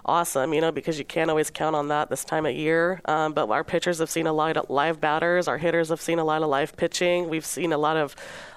awesome, 0.06 0.54
you 0.54 0.62
know, 0.62 0.72
because 0.72 1.00
you 1.00 1.06
can't 1.06 1.30
always 1.30 1.50
count 1.50 1.75
on 1.75 1.88
that 1.88 2.10
this 2.10 2.24
time 2.24 2.46
of 2.46 2.54
year. 2.54 3.02
Um, 3.06 3.34
but 3.34 3.50
our 3.50 3.63
pitchers 3.63 4.00
have 4.00 4.10
seen 4.10 4.28
a 4.28 4.34
lot 4.34 4.57
of 4.57 4.69
live 4.69 5.02
batters. 5.02 5.48
Our 5.48 5.57
hitters 5.57 5.90
have 5.90 6.02
seen 6.02 6.19
a 6.19 6.24
lot 6.24 6.44
of 6.44 6.50
live 6.50 6.76
pitching. 6.78 7.30
We've 7.30 7.45
seen 7.45 7.74
a 7.74 7.78
lot 7.78 7.97
of 7.97 8.16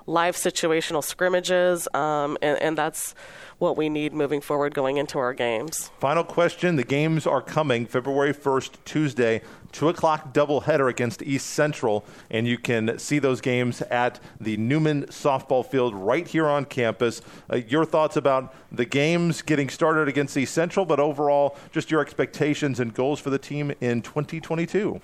live 0.09 0.35
situational 0.35 1.05
scrimmages, 1.05 1.87
um, 1.95 2.39
and, 2.41 2.59
and 2.61 2.79
that's 2.79 3.15
what 3.59 3.77
we 3.77 3.89
need 3.89 4.13
moving 4.13 4.41
forward 4.41 4.73
going 4.73 4.97
into 4.97 5.19
our 5.19 5.35
games. 5.35 5.91
Final 5.99 6.25
question. 6.25 6.77
The 6.77 6.85
games 6.85 7.27
are 7.27 7.43
coming 7.43 7.87
February 7.87 8.33
1st, 8.33 8.71
Tuesday, 8.85 9.43
2 9.73 9.89
o'clock 9.89 10.33
doubleheader 10.33 10.89
against 10.89 11.23
East 11.23 11.49
Central. 11.49 12.05
And 12.31 12.47
you 12.47 12.57
can 12.57 12.99
see 12.99 13.19
those 13.19 13.41
games 13.41 13.83
at 13.83 14.21
the 14.41 14.57
Newman 14.57 15.07
softball 15.07 15.67
field 15.67 15.95
right 15.95 16.27
here 16.27 16.47
on 16.47 16.65
campus. 16.65 17.21
Uh, 17.53 17.57
your 17.57 17.85
thoughts 17.85 18.17
about 18.17 18.55
the 18.73 18.85
games 18.85 19.43
getting 19.43 19.69
started 19.69 20.09
against 20.09 20.37
East 20.37 20.55
Central, 20.55 20.87
but 20.87 21.01
overall, 21.01 21.57
just 21.73 21.91
your 21.91 22.01
expectations 22.01 22.81
and 22.81 22.95
goals 22.95 23.21
for 23.21 23.31
the 23.31 23.39
team 23.39 23.73
in 23.81 24.03
2022. 24.03 25.01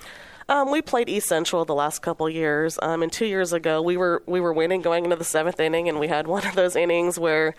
Um, 0.48 0.70
we 0.70 0.82
played 0.82 1.08
East 1.08 1.26
Central 1.26 1.64
the 1.64 1.74
last 1.74 2.02
couple 2.02 2.28
years, 2.28 2.78
um, 2.82 3.02
and 3.02 3.10
two 3.10 3.24
years 3.24 3.52
ago 3.54 3.80
we 3.80 3.96
were 3.96 4.22
we 4.26 4.40
were 4.40 4.52
winning 4.52 4.82
going 4.82 5.04
into 5.04 5.16
the 5.16 5.24
seventh 5.24 5.58
inning, 5.58 5.88
and 5.88 5.98
we 5.98 6.08
had 6.08 6.26
one 6.26 6.46
of 6.46 6.54
those 6.54 6.76
innings 6.76 7.18
where, 7.18 7.54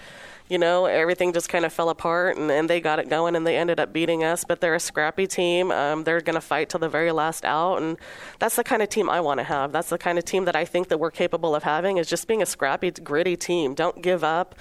you 0.49 0.59
know, 0.59 0.85
everything 0.85 1.33
just 1.33 1.49
kind 1.49 1.65
of 1.65 1.73
fell 1.73 1.89
apart, 1.89 2.37
and, 2.37 2.51
and 2.51 2.69
they 2.69 2.79
got 2.79 2.99
it 2.99 3.09
going, 3.09 3.35
and 3.35 3.45
they 3.45 3.57
ended 3.57 3.79
up 3.79 3.91
beating 3.91 4.23
us. 4.23 4.43
But 4.47 4.61
they're 4.61 4.75
a 4.75 4.79
scrappy 4.79 5.25
team. 5.25 5.71
Um, 5.71 6.03
they're 6.03 6.21
going 6.21 6.35
to 6.35 6.41
fight 6.41 6.69
till 6.69 6.79
the 6.79 6.89
very 6.89 7.11
last 7.11 7.43
out, 7.43 7.77
and 7.81 7.97
that's 8.37 8.55
the 8.55 8.63
kind 8.63 8.83
of 8.83 8.89
team 8.89 9.09
I 9.09 9.19
want 9.19 9.39
to 9.39 9.43
have. 9.45 9.71
That's 9.71 9.89
the 9.89 9.97
kind 9.97 10.19
of 10.19 10.25
team 10.25 10.45
that 10.45 10.55
I 10.55 10.65
think 10.65 10.89
that 10.89 10.99
we're 10.99 11.11
capable 11.11 11.55
of 11.55 11.63
having 11.63 11.97
is 11.97 12.07
just 12.07 12.27
being 12.27 12.43
a 12.43 12.45
scrappy, 12.45 12.91
gritty 12.91 13.35
team. 13.35 13.73
Don't 13.73 14.03
give 14.03 14.23
up. 14.23 14.53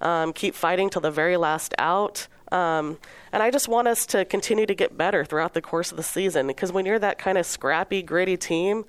Um, 0.00 0.32
keep 0.32 0.54
fighting 0.54 0.90
till 0.90 1.02
the 1.02 1.10
very 1.10 1.36
last 1.36 1.74
out. 1.78 2.26
Um, 2.52 2.98
and 3.32 3.42
I 3.42 3.50
just 3.50 3.68
want 3.68 3.88
us 3.88 4.06
to 4.06 4.24
continue 4.24 4.66
to 4.66 4.74
get 4.74 4.96
better 4.96 5.24
throughout 5.24 5.54
the 5.54 5.62
course 5.62 5.90
of 5.90 5.96
the 5.96 6.02
season 6.02 6.46
because 6.46 6.72
when 6.72 6.86
you're 6.86 6.98
that 6.98 7.18
kind 7.18 7.38
of 7.38 7.46
scrappy, 7.46 8.02
gritty 8.02 8.36
team, 8.36 8.84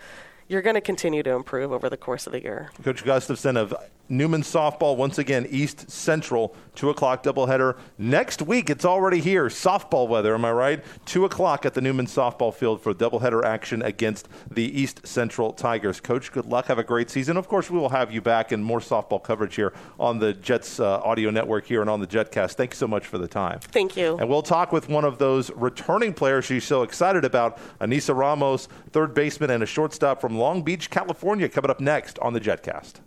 you're 0.48 0.62
going 0.62 0.76
to 0.76 0.82
continue 0.82 1.24
to 1.24 1.32
improve 1.32 1.72
over 1.72 1.90
the 1.90 1.98
course 1.98 2.26
of 2.26 2.34
the 2.34 2.42
year. 2.42 2.72
Coach 2.84 3.04
Gustafson 3.04 3.58
of 3.58 3.74
Newman 4.10 4.42
softball 4.42 4.98
once 4.98 5.18
again 5.18 5.48
East 5.50 5.90
Central 5.90 6.56
two 6.76 6.90
o'clock 6.90 7.24
doubleheader 7.24 7.78
next 7.98 8.42
week. 8.42 8.70
It's 8.70 8.86
already 8.86 9.20
here. 9.20 9.46
Softball 9.46 10.08
weather, 10.08 10.34
am 10.34 10.46
I 10.46 10.52
right? 10.52 10.84
Two 11.06 11.26
o'clock 11.26 11.66
at 11.66 11.74
the 11.74 11.82
Newman 11.82 12.06
softball 12.06 12.54
field 12.54 12.82
for 12.82 12.94
doubleheader 12.94 13.44
action 13.44 13.82
against 13.82 14.28
the 14.50 14.64
East 14.64 15.06
Central 15.06 15.54
Tigers. 15.54 16.00
Coach, 16.00 16.32
good 16.32 16.46
luck. 16.46 16.66
Have 16.66 16.80
a 16.80 16.84
great 16.84 17.10
season. 17.10 17.38
Of 17.38 17.48
course, 17.48 17.70
we 17.70 17.78
will 17.78 17.90
have 17.90 18.12
you 18.12 18.22
back 18.22 18.52
in 18.52 18.64
more 18.64 18.80
softball 18.80 19.22
coverage 19.22 19.56
here 19.56 19.74
on 20.00 20.20
the 20.20 20.34
Jets 20.34 20.80
uh, 20.80 21.00
audio 21.02 21.30
network 21.30 21.66
here 21.66 21.82
and 21.82 21.90
on 21.90 22.00
the 22.00 22.08
JetCast. 22.08 22.54
Thank 22.54 22.74
you 22.74 22.78
so 22.78 22.88
much 22.88 23.06
for 23.06 23.18
the 23.18 23.28
time. 23.28 23.60
Thank 23.60 23.96
you. 23.96 24.18
And 24.18 24.30
we'll 24.30 24.42
talk 24.42 24.72
with 24.72 24.90
one 24.90 25.06
of 25.06 25.18
those 25.18 25.52
returning 25.52 26.14
players 26.14 26.46
she's 26.46 26.64
so 26.64 26.84
excited 26.84 27.26
about, 27.26 27.60
Anissa 27.80 28.16
Ramos, 28.16 28.68
third 28.92 29.14
baseman 29.14 29.50
and 29.52 29.62
a 29.62 29.66
shortstop 29.68 30.22
from 30.22 30.38
Long 30.38 30.64
Beach, 30.64 30.90
California, 30.90 31.50
coming 31.50 31.70
up 31.70 31.80
next 31.80 32.18
on 32.20 32.34
the 32.34 32.40
JetCast. 32.40 33.02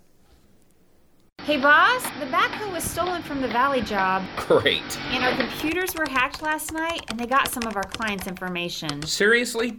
Hey, 1.44 1.56
boss, 1.56 2.04
the 2.20 2.26
backhoe 2.26 2.70
was 2.70 2.84
stolen 2.84 3.20
from 3.20 3.40
the 3.42 3.48
Valley 3.48 3.80
job. 3.80 4.22
Great. 4.36 4.96
And 5.10 5.24
our 5.24 5.34
computers 5.34 5.92
were 5.96 6.06
hacked 6.08 6.40
last 6.40 6.72
night, 6.72 7.04
and 7.08 7.18
they 7.18 7.26
got 7.26 7.48
some 7.48 7.64
of 7.64 7.74
our 7.74 7.82
clients' 7.82 8.28
information. 8.28 9.02
Seriously? 9.02 9.76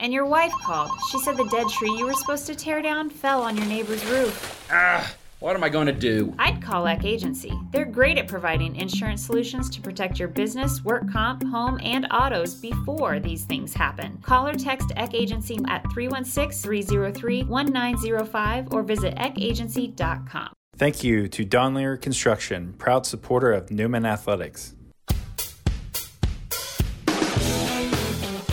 And 0.00 0.12
your 0.12 0.26
wife 0.26 0.50
called. 0.64 0.90
She 1.12 1.20
said 1.20 1.36
the 1.36 1.44
dead 1.44 1.68
tree 1.68 1.92
you 1.92 2.06
were 2.06 2.14
supposed 2.14 2.44
to 2.48 2.56
tear 2.56 2.82
down 2.82 3.08
fell 3.08 3.42
on 3.42 3.56
your 3.56 3.66
neighbor's 3.66 4.04
roof. 4.06 4.66
Ah, 4.68 5.14
what 5.40 5.54
am 5.54 5.62
I 5.62 5.68
going 5.68 5.86
to 5.86 5.92
do? 5.92 6.34
I'd 6.38 6.60
call 6.60 6.86
Eck 6.86 7.04
Agency. 7.04 7.52
They're 7.70 7.84
great 7.84 8.18
at 8.18 8.26
providing 8.26 8.74
insurance 8.74 9.24
solutions 9.24 9.70
to 9.70 9.80
protect 9.80 10.18
your 10.18 10.28
business, 10.28 10.84
work 10.84 11.10
comp, 11.10 11.44
home, 11.44 11.78
and 11.82 12.06
autos 12.10 12.54
before 12.54 13.20
these 13.20 13.44
things 13.44 13.72
happen. 13.72 14.18
Call 14.22 14.48
or 14.48 14.54
text 14.54 14.92
Eck 14.96 15.14
Agency 15.14 15.58
at 15.68 15.82
316 15.92 16.60
303 16.60 17.44
1905 17.44 18.72
or 18.72 18.82
visit 18.82 19.14
eckagency.com. 19.16 20.52
Thank 20.76 21.02
you 21.02 21.28
to 21.28 21.44
Dondlinger 21.44 22.00
Construction, 22.00 22.74
proud 22.74 23.06
supporter 23.06 23.52
of 23.52 23.70
Newman 23.70 24.06
Athletics. 24.06 24.74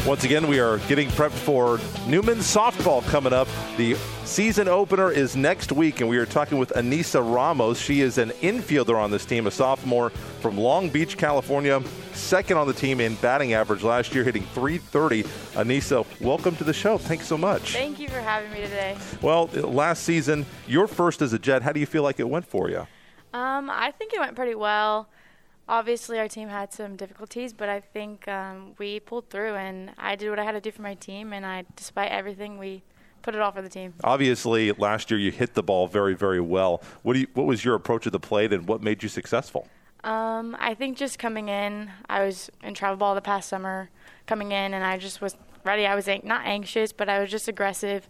Once 0.05 0.23
again, 0.23 0.47
we 0.47 0.59
are 0.59 0.77
getting 0.87 1.07
prepped 1.09 1.31
for 1.31 1.79
Newman 2.07 2.37
softball 2.37 3.03
coming 3.07 3.33
up. 3.33 3.47
The 3.75 3.95
season 4.25 4.67
opener 4.67 5.11
is 5.11 5.35
next 5.35 5.71
week, 5.71 6.01
and 6.01 6.09
we 6.09 6.17
are 6.17 6.25
talking 6.25 6.57
with 6.57 6.69
Anissa 6.75 7.21
Ramos. 7.21 7.79
She 7.79 8.01
is 8.01 8.17
an 8.17 8.31
infielder 8.41 8.97
on 8.97 9.11
this 9.11 9.25
team, 9.25 9.47
a 9.47 9.51
sophomore 9.51 10.09
from 10.41 10.57
Long 10.57 10.89
Beach, 10.89 11.17
California, 11.17 11.81
second 12.13 12.57
on 12.57 12.67
the 12.67 12.73
team 12.73 12.99
in 12.99 13.15
batting 13.15 13.53
average 13.53 13.83
last 13.83 14.13
year, 14.15 14.23
hitting 14.23 14.43
330. 14.43 15.23
Anissa, 15.53 16.05
welcome 16.19 16.55
to 16.57 16.63
the 16.63 16.73
show. 16.73 16.97
Thanks 16.97 17.27
so 17.27 17.37
much. 17.37 17.73
Thank 17.73 17.99
you 17.99 18.09
for 18.09 18.19
having 18.19 18.51
me 18.51 18.61
today. 18.61 18.97
Well, 19.21 19.47
last 19.47 20.03
season, 20.03 20.45
your 20.67 20.87
first 20.87 21.21
as 21.21 21.33
a 21.33 21.39
Jet, 21.39 21.61
how 21.61 21.71
do 21.71 21.79
you 21.79 21.85
feel 21.85 22.03
like 22.03 22.19
it 22.19 22.27
went 22.27 22.45
for 22.45 22.69
you? 22.69 22.87
Um, 23.33 23.69
I 23.69 23.91
think 23.91 24.13
it 24.13 24.19
went 24.19 24.35
pretty 24.35 24.55
well 24.55 25.07
obviously 25.67 26.19
our 26.19 26.27
team 26.27 26.47
had 26.47 26.71
some 26.71 26.95
difficulties, 26.95 27.51
but 27.51 27.67
I 27.67 27.79
think 27.79 28.27
um, 28.27 28.73
we 28.77 28.99
pulled 28.99 29.31
through, 29.31 29.55
and 29.55 29.91
I 29.97 30.15
did 30.15 30.29
what 30.29 30.37
I 30.37 30.43
had 30.43 30.51
to 30.51 30.61
do 30.61 30.71
for 30.71 30.83
my 30.83 30.93
team, 30.93 31.33
and 31.33 31.43
I, 31.43 31.65
despite 31.75 32.11
everything, 32.11 32.59
we 32.59 32.83
put 33.25 33.33
it 33.33 33.41
all 33.41 33.51
for 33.51 33.63
the 33.63 33.69
team. 33.69 33.95
Obviously, 34.03 34.71
last 34.73 35.09
year 35.09 35.19
you 35.19 35.31
hit 35.31 35.55
the 35.55 35.63
ball 35.63 35.87
very, 35.87 36.13
very 36.13 36.39
well. 36.39 36.83
What 37.01 37.13
do 37.13 37.21
you, 37.21 37.27
what 37.33 37.47
was 37.47 37.65
your 37.65 37.73
approach 37.73 38.05
of 38.05 38.11
the 38.11 38.19
plate, 38.19 38.53
and 38.53 38.67
what 38.67 38.83
made 38.83 39.01
you 39.01 39.09
successful? 39.09 39.67
Um, 40.03 40.55
I 40.59 40.75
think 40.75 40.95
just 40.95 41.17
coming 41.17 41.49
in, 41.49 41.89
I 42.07 42.23
was 42.23 42.51
in 42.63 42.75
travel 42.75 42.97
ball 42.97 43.15
the 43.15 43.21
past 43.21 43.49
summer, 43.49 43.89
coming 44.27 44.51
in, 44.51 44.75
and 44.75 44.85
I 44.85 44.99
just 44.99 45.21
was 45.21 45.35
ready. 45.63 45.87
I 45.87 45.95
was 45.95 46.07
not 46.23 46.45
anxious, 46.45 46.93
but 46.93 47.09
I 47.09 47.19
was 47.19 47.31
just 47.31 47.47
aggressive, 47.47 48.07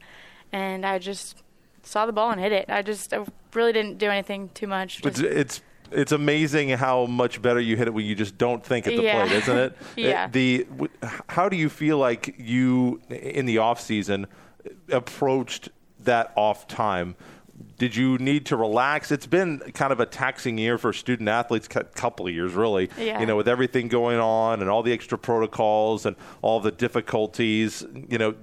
and 0.51 0.85
I 0.85 0.99
just 0.99 1.41
saw 1.83 2.05
the 2.05 2.11
ball 2.11 2.31
and 2.31 2.41
hit 2.41 2.51
it. 2.51 2.65
I 2.67 2.81
just 2.81 3.13
I 3.13 3.25
really 3.53 3.71
didn't 3.71 3.97
do 3.97 4.09
anything 4.09 4.49
too 4.53 4.67
much. 4.67 5.01
It's, 5.05 5.21
it's 5.21 5.61
it's 5.91 6.11
amazing 6.11 6.69
how 6.69 7.05
much 7.05 7.41
better 7.41 7.61
you 7.61 7.77
hit 7.77 7.87
it 7.87 7.93
when 7.93 8.05
you 8.05 8.15
just 8.15 8.37
don't 8.37 8.65
think 8.65 8.85
at 8.85 8.97
the 8.97 9.03
yeah. 9.03 9.25
plate, 9.25 9.31
isn't 9.37 9.57
it? 9.57 9.77
yeah. 9.95 10.25
It, 10.25 10.33
the 10.33 10.67
how 11.29 11.47
do 11.47 11.55
you 11.55 11.69
feel 11.69 11.97
like 11.99 12.35
you 12.37 12.99
in 13.09 13.45
the 13.45 13.59
off 13.59 13.79
season 13.79 14.27
approached 14.89 15.69
that 15.99 16.31
off 16.35 16.67
time? 16.67 17.15
Did 17.77 17.95
you 17.95 18.17
need 18.17 18.45
to 18.47 18.57
relax? 18.57 19.11
It's 19.11 19.25
been 19.25 19.59
kind 19.73 19.91
of 19.91 19.99
a 19.99 20.05
taxing 20.05 20.57
year 20.57 20.77
for 20.77 20.93
student 20.93 21.29
athletes, 21.29 21.67
couple 21.67 22.27
of 22.27 22.33
years 22.33 22.53
really. 22.53 22.89
Yeah. 22.97 23.19
You 23.19 23.25
know, 23.25 23.35
with 23.35 23.47
everything 23.47 23.87
going 23.87 24.19
on 24.19 24.61
and 24.61 24.69
all 24.69 24.83
the 24.83 24.93
extra 24.93 25.17
protocols 25.17 26.05
and 26.05 26.15
all 26.41 26.59
the 26.59 26.71
difficulties. 26.71 27.85
You 28.09 28.17
know, 28.17 28.35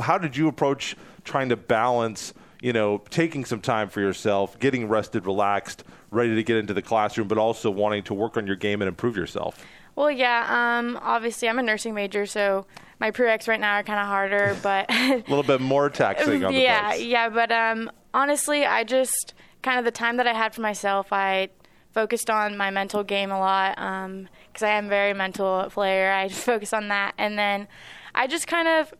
how 0.00 0.18
did 0.18 0.36
you 0.36 0.48
approach 0.48 0.96
trying 1.24 1.50
to 1.50 1.56
balance? 1.56 2.34
You 2.62 2.72
know, 2.72 3.02
taking 3.10 3.44
some 3.44 3.60
time 3.60 3.90
for 3.90 4.00
yourself, 4.00 4.58
getting 4.58 4.88
rested, 4.88 5.26
relaxed, 5.26 5.84
ready 6.10 6.34
to 6.34 6.42
get 6.42 6.56
into 6.56 6.72
the 6.72 6.80
classroom, 6.80 7.28
but 7.28 7.36
also 7.36 7.70
wanting 7.70 8.04
to 8.04 8.14
work 8.14 8.38
on 8.38 8.46
your 8.46 8.56
game 8.56 8.80
and 8.80 8.88
improve 8.88 9.18
yourself? 9.18 9.62
Well, 9.96 10.10
yeah. 10.10 10.46
Um, 10.78 10.98
obviously, 11.02 11.48
I'm 11.48 11.58
a 11.58 11.62
nursing 11.62 11.94
major, 11.94 12.24
so 12.24 12.66
my 13.00 13.10
prereqs 13.10 13.48
right 13.48 13.60
now 13.60 13.74
are 13.74 13.82
kind 13.82 13.98
of 13.98 14.06
harder, 14.06 14.56
but 14.62 14.90
a 14.90 15.24
little 15.28 15.42
bit 15.42 15.60
more 15.60 15.90
taxing 15.90 16.44
on 16.44 16.52
the 16.52 16.60
yeah, 16.60 16.90
books. 16.90 17.02
yeah. 17.02 17.28
But 17.28 17.52
um, 17.52 17.90
honestly, 18.12 18.64
I 18.64 18.84
just 18.84 19.34
kind 19.62 19.78
of 19.78 19.84
the 19.84 19.90
time 19.90 20.16
that 20.18 20.26
I 20.26 20.32
had 20.32 20.54
for 20.54 20.60
myself, 20.60 21.12
I 21.12 21.48
focused 21.92 22.28
on 22.28 22.56
my 22.56 22.70
mental 22.70 23.04
game 23.04 23.30
a 23.30 23.38
lot 23.38 23.76
because 23.76 24.62
um, 24.62 24.68
I 24.68 24.70
am 24.70 24.86
a 24.86 24.88
very 24.88 25.14
mental 25.14 25.68
player. 25.70 26.12
I 26.12 26.28
just 26.28 26.44
focus 26.44 26.72
on 26.72 26.88
that, 26.88 27.14
and 27.18 27.38
then 27.38 27.68
I 28.14 28.26
just 28.26 28.46
kind 28.46 28.68
of 28.68 28.94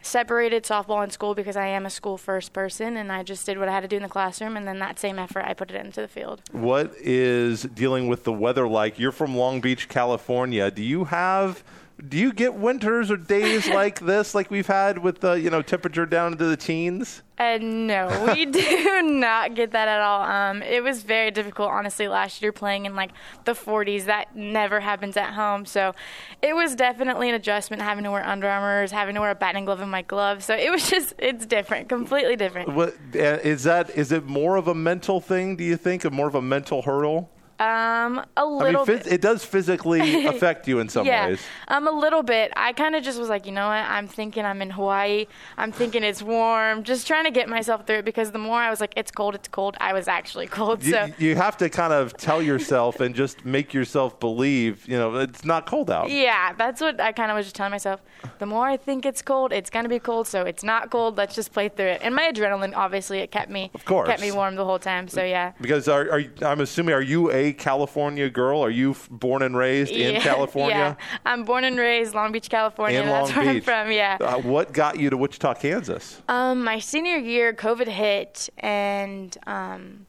separated 0.00 0.64
softball 0.64 1.02
and 1.02 1.12
school 1.12 1.34
because 1.34 1.56
I 1.56 1.66
am 1.66 1.84
a 1.84 1.90
school 1.90 2.16
first 2.16 2.52
person 2.52 2.96
and 2.96 3.10
I 3.10 3.22
just 3.22 3.44
did 3.44 3.58
what 3.58 3.68
I 3.68 3.72
had 3.72 3.80
to 3.80 3.88
do 3.88 3.96
in 3.96 4.02
the 4.02 4.08
classroom 4.08 4.56
and 4.56 4.66
then 4.66 4.78
that 4.78 4.98
same 4.98 5.18
effort 5.18 5.44
I 5.44 5.54
put 5.54 5.70
it 5.70 5.84
into 5.84 6.00
the 6.00 6.08
field. 6.08 6.40
What 6.52 6.92
is 6.98 7.62
dealing 7.62 8.08
with 8.08 8.24
the 8.24 8.32
weather 8.32 8.68
like? 8.68 8.98
You're 8.98 9.12
from 9.12 9.36
Long 9.36 9.60
Beach, 9.60 9.88
California. 9.88 10.70
Do 10.70 10.82
you 10.82 11.04
have 11.04 11.64
do 12.06 12.16
you 12.16 12.32
get 12.32 12.54
winters 12.54 13.10
or 13.10 13.16
days 13.16 13.68
like 13.68 13.98
this, 14.00 14.34
like 14.34 14.50
we've 14.50 14.66
had 14.66 14.98
with 14.98 15.20
the 15.20 15.32
you 15.32 15.50
know 15.50 15.62
temperature 15.62 16.06
down 16.06 16.32
into 16.32 16.44
the 16.44 16.56
teens? 16.56 17.22
Uh, 17.38 17.58
no, 17.60 18.32
we 18.34 18.46
do 18.50 19.02
not 19.02 19.54
get 19.54 19.72
that 19.72 19.88
at 19.88 20.00
all. 20.00 20.22
Um, 20.22 20.62
it 20.62 20.82
was 20.82 21.02
very 21.02 21.30
difficult, 21.30 21.70
honestly, 21.70 22.08
last 22.08 22.42
year 22.42 22.52
playing 22.52 22.86
in 22.86 22.96
like 22.96 23.10
the 23.44 23.52
40s. 23.52 24.04
That 24.06 24.34
never 24.34 24.80
happens 24.80 25.16
at 25.16 25.34
home, 25.34 25.64
so 25.64 25.94
it 26.42 26.54
was 26.54 26.74
definitely 26.74 27.28
an 27.28 27.34
adjustment 27.34 27.82
having 27.82 28.04
to 28.04 28.10
wear 28.10 28.26
Under 28.26 28.48
Armours, 28.48 28.90
having 28.90 29.14
to 29.14 29.20
wear 29.20 29.30
a 29.30 29.34
batting 29.34 29.64
glove 29.64 29.80
in 29.80 29.88
my 29.88 30.02
glove. 30.02 30.42
So 30.44 30.54
it 30.54 30.70
was 30.70 30.88
just 30.90 31.14
it's 31.18 31.46
different, 31.46 31.88
completely 31.88 32.36
different. 32.36 32.74
What 32.74 32.94
uh, 33.14 33.38
is 33.42 33.64
that? 33.64 33.90
Is 33.90 34.12
it 34.12 34.24
more 34.24 34.56
of 34.56 34.68
a 34.68 34.74
mental 34.74 35.20
thing? 35.20 35.56
Do 35.56 35.64
you 35.64 35.76
think, 35.76 36.04
or 36.04 36.10
more 36.10 36.28
of 36.28 36.34
a 36.34 36.42
mental 36.42 36.82
hurdle? 36.82 37.30
Um, 37.60 38.24
a 38.36 38.46
little 38.46 38.82
I 38.82 38.84
mean, 38.84 38.98
bit. 38.98 39.06
it 39.08 39.20
does 39.20 39.44
physically 39.44 40.26
affect 40.26 40.68
you 40.68 40.78
in 40.78 40.88
some 40.88 41.06
yeah, 41.06 41.28
ways. 41.28 41.40
Um, 41.66 41.88
a 41.88 41.90
little 41.90 42.22
bit. 42.22 42.52
I 42.56 42.72
kind 42.72 42.94
of 42.94 43.02
just 43.02 43.18
was 43.18 43.28
like, 43.28 43.46
you 43.46 43.52
know 43.52 43.66
what? 43.66 43.74
I'm 43.74 44.06
thinking 44.06 44.44
I'm 44.44 44.62
in 44.62 44.70
Hawaii. 44.70 45.26
I'm 45.56 45.72
thinking 45.72 46.04
it's 46.04 46.22
warm. 46.22 46.84
Just 46.84 47.06
trying 47.08 47.24
to 47.24 47.32
get 47.32 47.48
myself 47.48 47.84
through 47.86 47.96
it 47.98 48.04
because 48.04 48.30
the 48.30 48.38
more 48.38 48.60
I 48.60 48.70
was 48.70 48.80
like, 48.80 48.92
it's 48.96 49.10
cold, 49.10 49.34
it's 49.34 49.48
cold. 49.48 49.76
I 49.80 49.92
was 49.92 50.06
actually 50.06 50.46
cold. 50.58 50.84
You, 50.84 50.92
so 50.92 51.08
you 51.18 51.34
have 51.34 51.56
to 51.56 51.68
kind 51.68 51.92
of 51.92 52.16
tell 52.16 52.40
yourself 52.40 53.00
and 53.00 53.14
just 53.14 53.44
make 53.44 53.74
yourself 53.74 54.20
believe, 54.20 54.86
you 54.86 54.96
know, 54.96 55.16
it's 55.16 55.44
not 55.44 55.66
cold 55.66 55.90
out. 55.90 56.10
yeah, 56.10 56.52
that's 56.52 56.80
what 56.80 57.00
I 57.00 57.10
kind 57.10 57.30
of 57.32 57.36
was 57.36 57.46
just 57.46 57.56
telling 57.56 57.72
myself. 57.72 58.00
The 58.38 58.46
more 58.46 58.66
I 58.68 58.76
think 58.76 59.04
it's 59.04 59.20
cold, 59.22 59.52
it's 59.52 59.70
gonna 59.70 59.88
be 59.88 59.98
cold. 59.98 60.28
So 60.28 60.42
it's 60.42 60.62
not 60.62 60.90
cold. 60.90 61.16
Let's 61.16 61.34
just 61.34 61.52
play 61.52 61.68
through 61.68 61.86
it. 61.86 62.00
And 62.02 62.14
my 62.14 62.30
adrenaline, 62.32 62.72
obviously, 62.76 63.18
it 63.18 63.32
kept 63.32 63.50
me 63.50 63.70
Of 63.74 63.84
course. 63.84 64.08
kept 64.08 64.20
me 64.20 64.30
warm 64.30 64.54
the 64.54 64.64
whole 64.64 64.78
time. 64.78 65.08
So 65.08 65.24
yeah. 65.24 65.52
Because 65.60 65.88
are, 65.88 66.08
are 66.12 66.22
I'm 66.42 66.60
assuming 66.60 66.94
are 66.94 67.02
you 67.02 67.32
a 67.32 67.47
California 67.52 68.28
girl? 68.30 68.60
Are 68.62 68.70
you 68.70 68.92
f- 68.92 69.08
born 69.10 69.42
and 69.42 69.56
raised 69.56 69.92
in 69.92 70.20
California? 70.20 70.96
Yeah, 70.98 71.18
I'm 71.26 71.44
born 71.44 71.64
and 71.64 71.78
raised 71.78 72.14
Long 72.14 72.32
Beach, 72.32 72.48
California. 72.50 73.00
In 73.00 73.06
That's 73.06 73.28
Long 73.30 73.44
where 73.44 73.54
Beach. 73.54 73.68
I'm 73.68 73.84
from. 73.86 73.92
Yeah. 73.92 74.18
Uh, 74.20 74.38
what 74.38 74.72
got 74.72 74.98
you 74.98 75.10
to 75.10 75.16
Wichita, 75.16 75.54
Kansas? 75.54 76.20
Um, 76.28 76.64
my 76.64 76.78
senior 76.78 77.16
year, 77.16 77.52
COVID 77.52 77.88
hit, 77.88 78.48
and 78.58 79.36
um, 79.46 80.06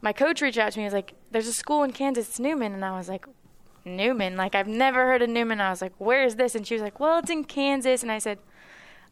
my 0.00 0.12
coach 0.12 0.40
reached 0.42 0.58
out 0.58 0.72
to 0.72 0.78
me. 0.78 0.82
He 0.82 0.86
was 0.86 0.94
like, 0.94 1.14
"There's 1.30 1.46
a 1.48 1.52
school 1.52 1.82
in 1.82 1.92
Kansas, 1.92 2.28
it's 2.28 2.40
Newman," 2.40 2.72
and 2.74 2.84
I 2.84 2.96
was 2.96 3.08
like, 3.08 3.26
"Newman? 3.84 4.36
Like 4.36 4.54
I've 4.54 4.68
never 4.68 5.06
heard 5.06 5.22
of 5.22 5.28
Newman." 5.30 5.60
I 5.60 5.70
was 5.70 5.82
like, 5.82 5.92
"Where 5.98 6.24
is 6.24 6.36
this?" 6.36 6.54
And 6.54 6.66
she 6.66 6.74
was 6.74 6.82
like, 6.82 6.98
"Well, 7.00 7.18
it's 7.18 7.30
in 7.30 7.44
Kansas," 7.44 8.02
and 8.02 8.10
I 8.12 8.18
said, 8.18 8.38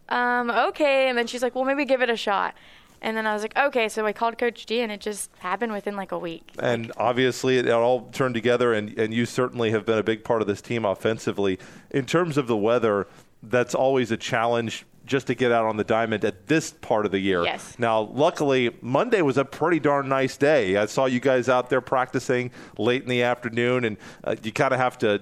um, 0.08 0.50
"Okay." 0.50 1.08
And 1.08 1.16
then 1.16 1.26
she's 1.26 1.42
like, 1.42 1.54
"Well, 1.54 1.64
maybe 1.64 1.84
give 1.84 2.02
it 2.02 2.10
a 2.10 2.16
shot." 2.16 2.54
And 3.02 3.16
then 3.16 3.26
I 3.26 3.32
was 3.32 3.42
like, 3.42 3.56
"Okay." 3.56 3.88
So 3.88 4.04
I 4.06 4.12
called 4.12 4.36
Coach 4.38 4.66
D, 4.66 4.80
and 4.80 4.92
it 4.92 5.00
just 5.00 5.30
happened 5.38 5.72
within 5.72 5.96
like 5.96 6.12
a 6.12 6.18
week. 6.18 6.50
And 6.58 6.92
obviously, 6.96 7.58
it 7.58 7.68
all 7.70 8.08
turned 8.12 8.34
together, 8.34 8.72
and, 8.74 8.96
and 8.98 9.14
you 9.14 9.26
certainly 9.26 9.70
have 9.70 9.86
been 9.86 9.98
a 9.98 10.02
big 10.02 10.22
part 10.24 10.42
of 10.42 10.48
this 10.48 10.60
team 10.60 10.84
offensively. 10.84 11.58
In 11.90 12.04
terms 12.06 12.36
of 12.36 12.46
the 12.46 12.56
weather, 12.56 13.06
that's 13.42 13.74
always 13.74 14.10
a 14.10 14.16
challenge 14.16 14.84
just 15.06 15.26
to 15.26 15.34
get 15.34 15.50
out 15.50 15.64
on 15.64 15.76
the 15.76 15.82
diamond 15.82 16.24
at 16.24 16.46
this 16.46 16.70
part 16.72 17.04
of 17.04 17.10
the 17.10 17.18
year. 17.18 17.42
Yes. 17.42 17.74
Now, 17.78 18.00
luckily, 18.02 18.70
Monday 18.80 19.22
was 19.22 19.38
a 19.38 19.44
pretty 19.44 19.80
darn 19.80 20.08
nice 20.08 20.36
day. 20.36 20.76
I 20.76 20.86
saw 20.86 21.06
you 21.06 21.18
guys 21.18 21.48
out 21.48 21.68
there 21.68 21.80
practicing 21.80 22.52
late 22.78 23.02
in 23.02 23.08
the 23.08 23.22
afternoon, 23.22 23.84
and 23.86 23.96
uh, 24.22 24.36
you 24.42 24.52
kind 24.52 24.72
of 24.72 24.78
have 24.78 24.98
to 24.98 25.20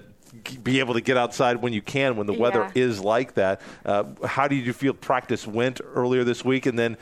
be 0.61 0.79
able 0.79 0.93
to 0.93 1.01
get 1.01 1.17
outside 1.17 1.55
when 1.59 1.73
you 1.73 1.81
can 1.81 2.15
when 2.15 2.27
the 2.27 2.33
weather 2.33 2.69
Yeah. 2.75 2.83
is 2.83 2.99
like 2.99 3.33
that. 3.33 3.61
Uh, 3.83 4.03
how 4.25 4.47
did 4.47 4.63
you 4.63 4.73
feel 4.73 4.93
practice 4.93 5.47
went 5.47 5.81
earlier 5.95 6.23
this 6.23 6.45
week? 6.45 6.67
And 6.67 6.77
then 6.77 6.97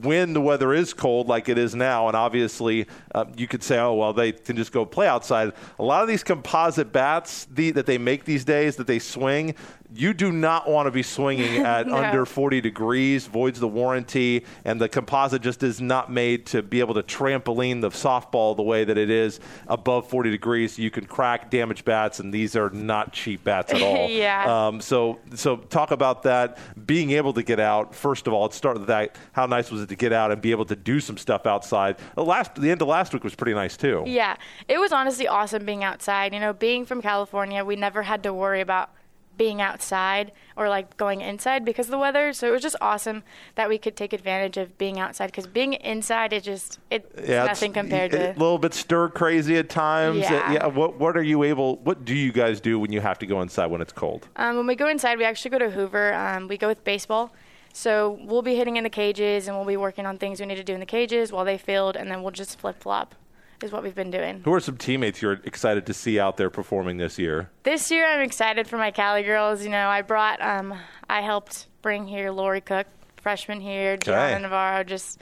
when 0.00 0.32
the 0.32 0.40
weather 0.40 0.72
is 0.72 0.94
cold 0.94 1.28
like 1.28 1.48
it 1.48 1.58
is 1.58 1.74
now, 1.74 2.08
and 2.08 2.16
obviously 2.16 2.86
uh, 3.14 3.24
you 3.36 3.46
could 3.46 3.62
say, 3.62 3.78
oh, 3.78 3.94
well, 3.94 4.12
they 4.12 4.32
can 4.32 4.56
just 4.56 4.72
go 4.72 4.84
play 4.84 5.06
outside. 5.06 5.52
A 5.78 5.82
lot 5.82 6.02
of 6.02 6.08
these 6.08 6.22
composite 6.24 6.92
bats 6.92 7.46
the, 7.50 7.70
that 7.72 7.86
they 7.86 7.98
make 7.98 8.24
these 8.24 8.44
days 8.44 8.76
that 8.76 8.86
they 8.86 8.98
swing, 8.98 9.54
you 9.94 10.14
do 10.14 10.32
not 10.32 10.70
want 10.70 10.86
to 10.86 10.90
be 10.90 11.02
swinging 11.02 11.58
at 11.66 11.86
No. 11.86 11.96
under 11.96 12.24
40 12.24 12.62
degrees, 12.62 13.26
voids 13.26 13.60
the 13.60 13.68
warranty, 13.68 14.46
and 14.64 14.80
the 14.80 14.88
composite 14.88 15.42
just 15.42 15.62
is 15.62 15.80
not 15.82 16.10
made 16.10 16.46
to 16.46 16.62
be 16.62 16.80
able 16.80 16.94
to 16.94 17.02
trampoline 17.02 17.82
the 17.82 17.90
softball 17.90 18.56
the 18.56 18.62
way 18.62 18.84
that 18.84 18.96
it 18.96 19.10
is 19.10 19.38
above 19.66 20.08
40 20.08 20.30
degrees. 20.30 20.78
You 20.78 20.90
can 20.90 21.04
crack 21.04 21.50
damage 21.50 21.84
bats, 21.84 22.20
and 22.20 22.32
these 22.32 22.56
are 22.56 22.70
not 22.70 23.12
cheap 23.12 23.44
bats 23.44 23.74
at 23.74 23.82
all. 23.82 24.08
Yeah. 24.08 24.66
Um, 24.68 24.80
so, 24.80 25.18
so 25.34 25.56
talk 25.56 25.90
about 25.90 26.22
that. 26.22 26.56
Being 26.86 27.10
able 27.10 27.34
to 27.34 27.42
get 27.42 27.60
out. 27.60 27.94
First 27.94 28.26
of 28.26 28.32
all, 28.32 28.42
let's 28.42 28.56
start 28.56 28.78
with 28.78 28.86
that. 28.88 29.16
How 29.32 29.44
nice 29.44 29.70
was 29.70 29.81
it 29.82 29.88
to 29.88 29.96
get 29.96 30.12
out 30.12 30.30
and 30.32 30.40
be 30.40 30.50
able 30.50 30.64
to 30.66 30.76
do 30.76 31.00
some 31.00 31.16
stuff 31.18 31.46
outside? 31.46 31.96
The 32.14 32.24
last, 32.24 32.54
the 32.54 32.70
end 32.70 32.80
of 32.82 32.88
last 32.88 33.12
week 33.12 33.24
was 33.24 33.34
pretty 33.34 33.54
nice 33.54 33.76
too. 33.76 34.04
Yeah, 34.06 34.36
it 34.68 34.78
was 34.78 34.92
honestly 34.92 35.28
awesome 35.28 35.64
being 35.66 35.84
outside. 35.84 36.32
You 36.32 36.40
know, 36.40 36.52
being 36.52 36.86
from 36.86 37.02
California, 37.02 37.64
we 37.64 37.76
never 37.76 38.02
had 38.02 38.22
to 38.22 38.32
worry 38.32 38.60
about 38.60 38.90
being 39.38 39.62
outside 39.62 40.30
or 40.56 40.68
like 40.68 40.94
going 40.98 41.22
inside 41.22 41.64
because 41.64 41.86
of 41.86 41.90
the 41.90 41.98
weather. 41.98 42.34
So 42.34 42.46
it 42.48 42.50
was 42.50 42.60
just 42.60 42.76
awesome 42.82 43.22
that 43.54 43.66
we 43.66 43.78
could 43.78 43.96
take 43.96 44.12
advantage 44.12 44.58
of 44.58 44.76
being 44.76 45.00
outside 45.00 45.26
because 45.28 45.46
being 45.46 45.72
inside, 45.72 46.34
it 46.34 46.42
just 46.42 46.78
it's 46.90 47.06
Yeah, 47.28 47.46
nothing 47.46 47.70
it's 47.70 47.74
compared 47.74 48.12
a 48.12 48.34
to. 48.34 48.38
little 48.38 48.58
bit 48.58 48.74
stir 48.74 49.08
crazy 49.08 49.56
at 49.56 49.70
times. 49.70 50.18
Yeah. 50.18 50.52
yeah. 50.52 50.66
What 50.66 50.98
What 50.98 51.16
are 51.16 51.22
you 51.22 51.44
able? 51.44 51.76
What 51.78 52.04
do 52.04 52.14
you 52.14 52.30
guys 52.30 52.60
do 52.60 52.78
when 52.78 52.92
you 52.92 53.00
have 53.00 53.18
to 53.20 53.26
go 53.26 53.40
inside 53.40 53.66
when 53.66 53.80
it's 53.80 53.92
cold? 53.92 54.28
Um, 54.36 54.58
when 54.58 54.66
we 54.66 54.76
go 54.76 54.86
inside, 54.86 55.16
we 55.16 55.24
actually 55.24 55.50
go 55.52 55.58
to 55.60 55.70
Hoover. 55.70 56.12
Um, 56.12 56.46
we 56.46 56.58
go 56.58 56.68
with 56.68 56.84
baseball. 56.84 57.32
So 57.72 58.18
we'll 58.22 58.42
be 58.42 58.54
hitting 58.54 58.76
in 58.76 58.84
the 58.84 58.90
cages 58.90 59.48
and 59.48 59.56
we'll 59.56 59.66
be 59.66 59.76
working 59.76 60.06
on 60.06 60.18
things 60.18 60.40
we 60.40 60.46
need 60.46 60.56
to 60.56 60.64
do 60.64 60.74
in 60.74 60.80
the 60.80 60.86
cages 60.86 61.32
while 61.32 61.44
they 61.44 61.58
field, 61.58 61.96
and 61.96 62.10
then 62.10 62.22
we'll 62.22 62.30
just 62.32 62.58
flip 62.58 62.80
flop. 62.80 63.14
Is 63.62 63.70
what 63.70 63.84
we've 63.84 63.94
been 63.94 64.10
doing. 64.10 64.42
Who 64.44 64.52
are 64.54 64.58
some 64.58 64.76
teammates 64.76 65.22
you're 65.22 65.40
excited 65.44 65.86
to 65.86 65.94
see 65.94 66.18
out 66.18 66.36
there 66.36 66.50
performing 66.50 66.96
this 66.96 67.16
year? 67.16 67.48
This 67.62 67.92
year, 67.92 68.04
I'm 68.04 68.20
excited 68.20 68.66
for 68.66 68.76
my 68.76 68.90
Cali 68.90 69.22
girls. 69.22 69.62
You 69.62 69.70
know, 69.70 69.86
I 69.86 70.02
brought, 70.02 70.42
um, 70.42 70.74
I 71.08 71.20
helped 71.20 71.68
bring 71.80 72.08
here 72.08 72.32
Lori 72.32 72.60
Cook, 72.60 72.88
freshman 73.18 73.60
here, 73.60 73.96
Gianna 73.96 74.40
Navarro. 74.40 74.82
Just, 74.82 75.20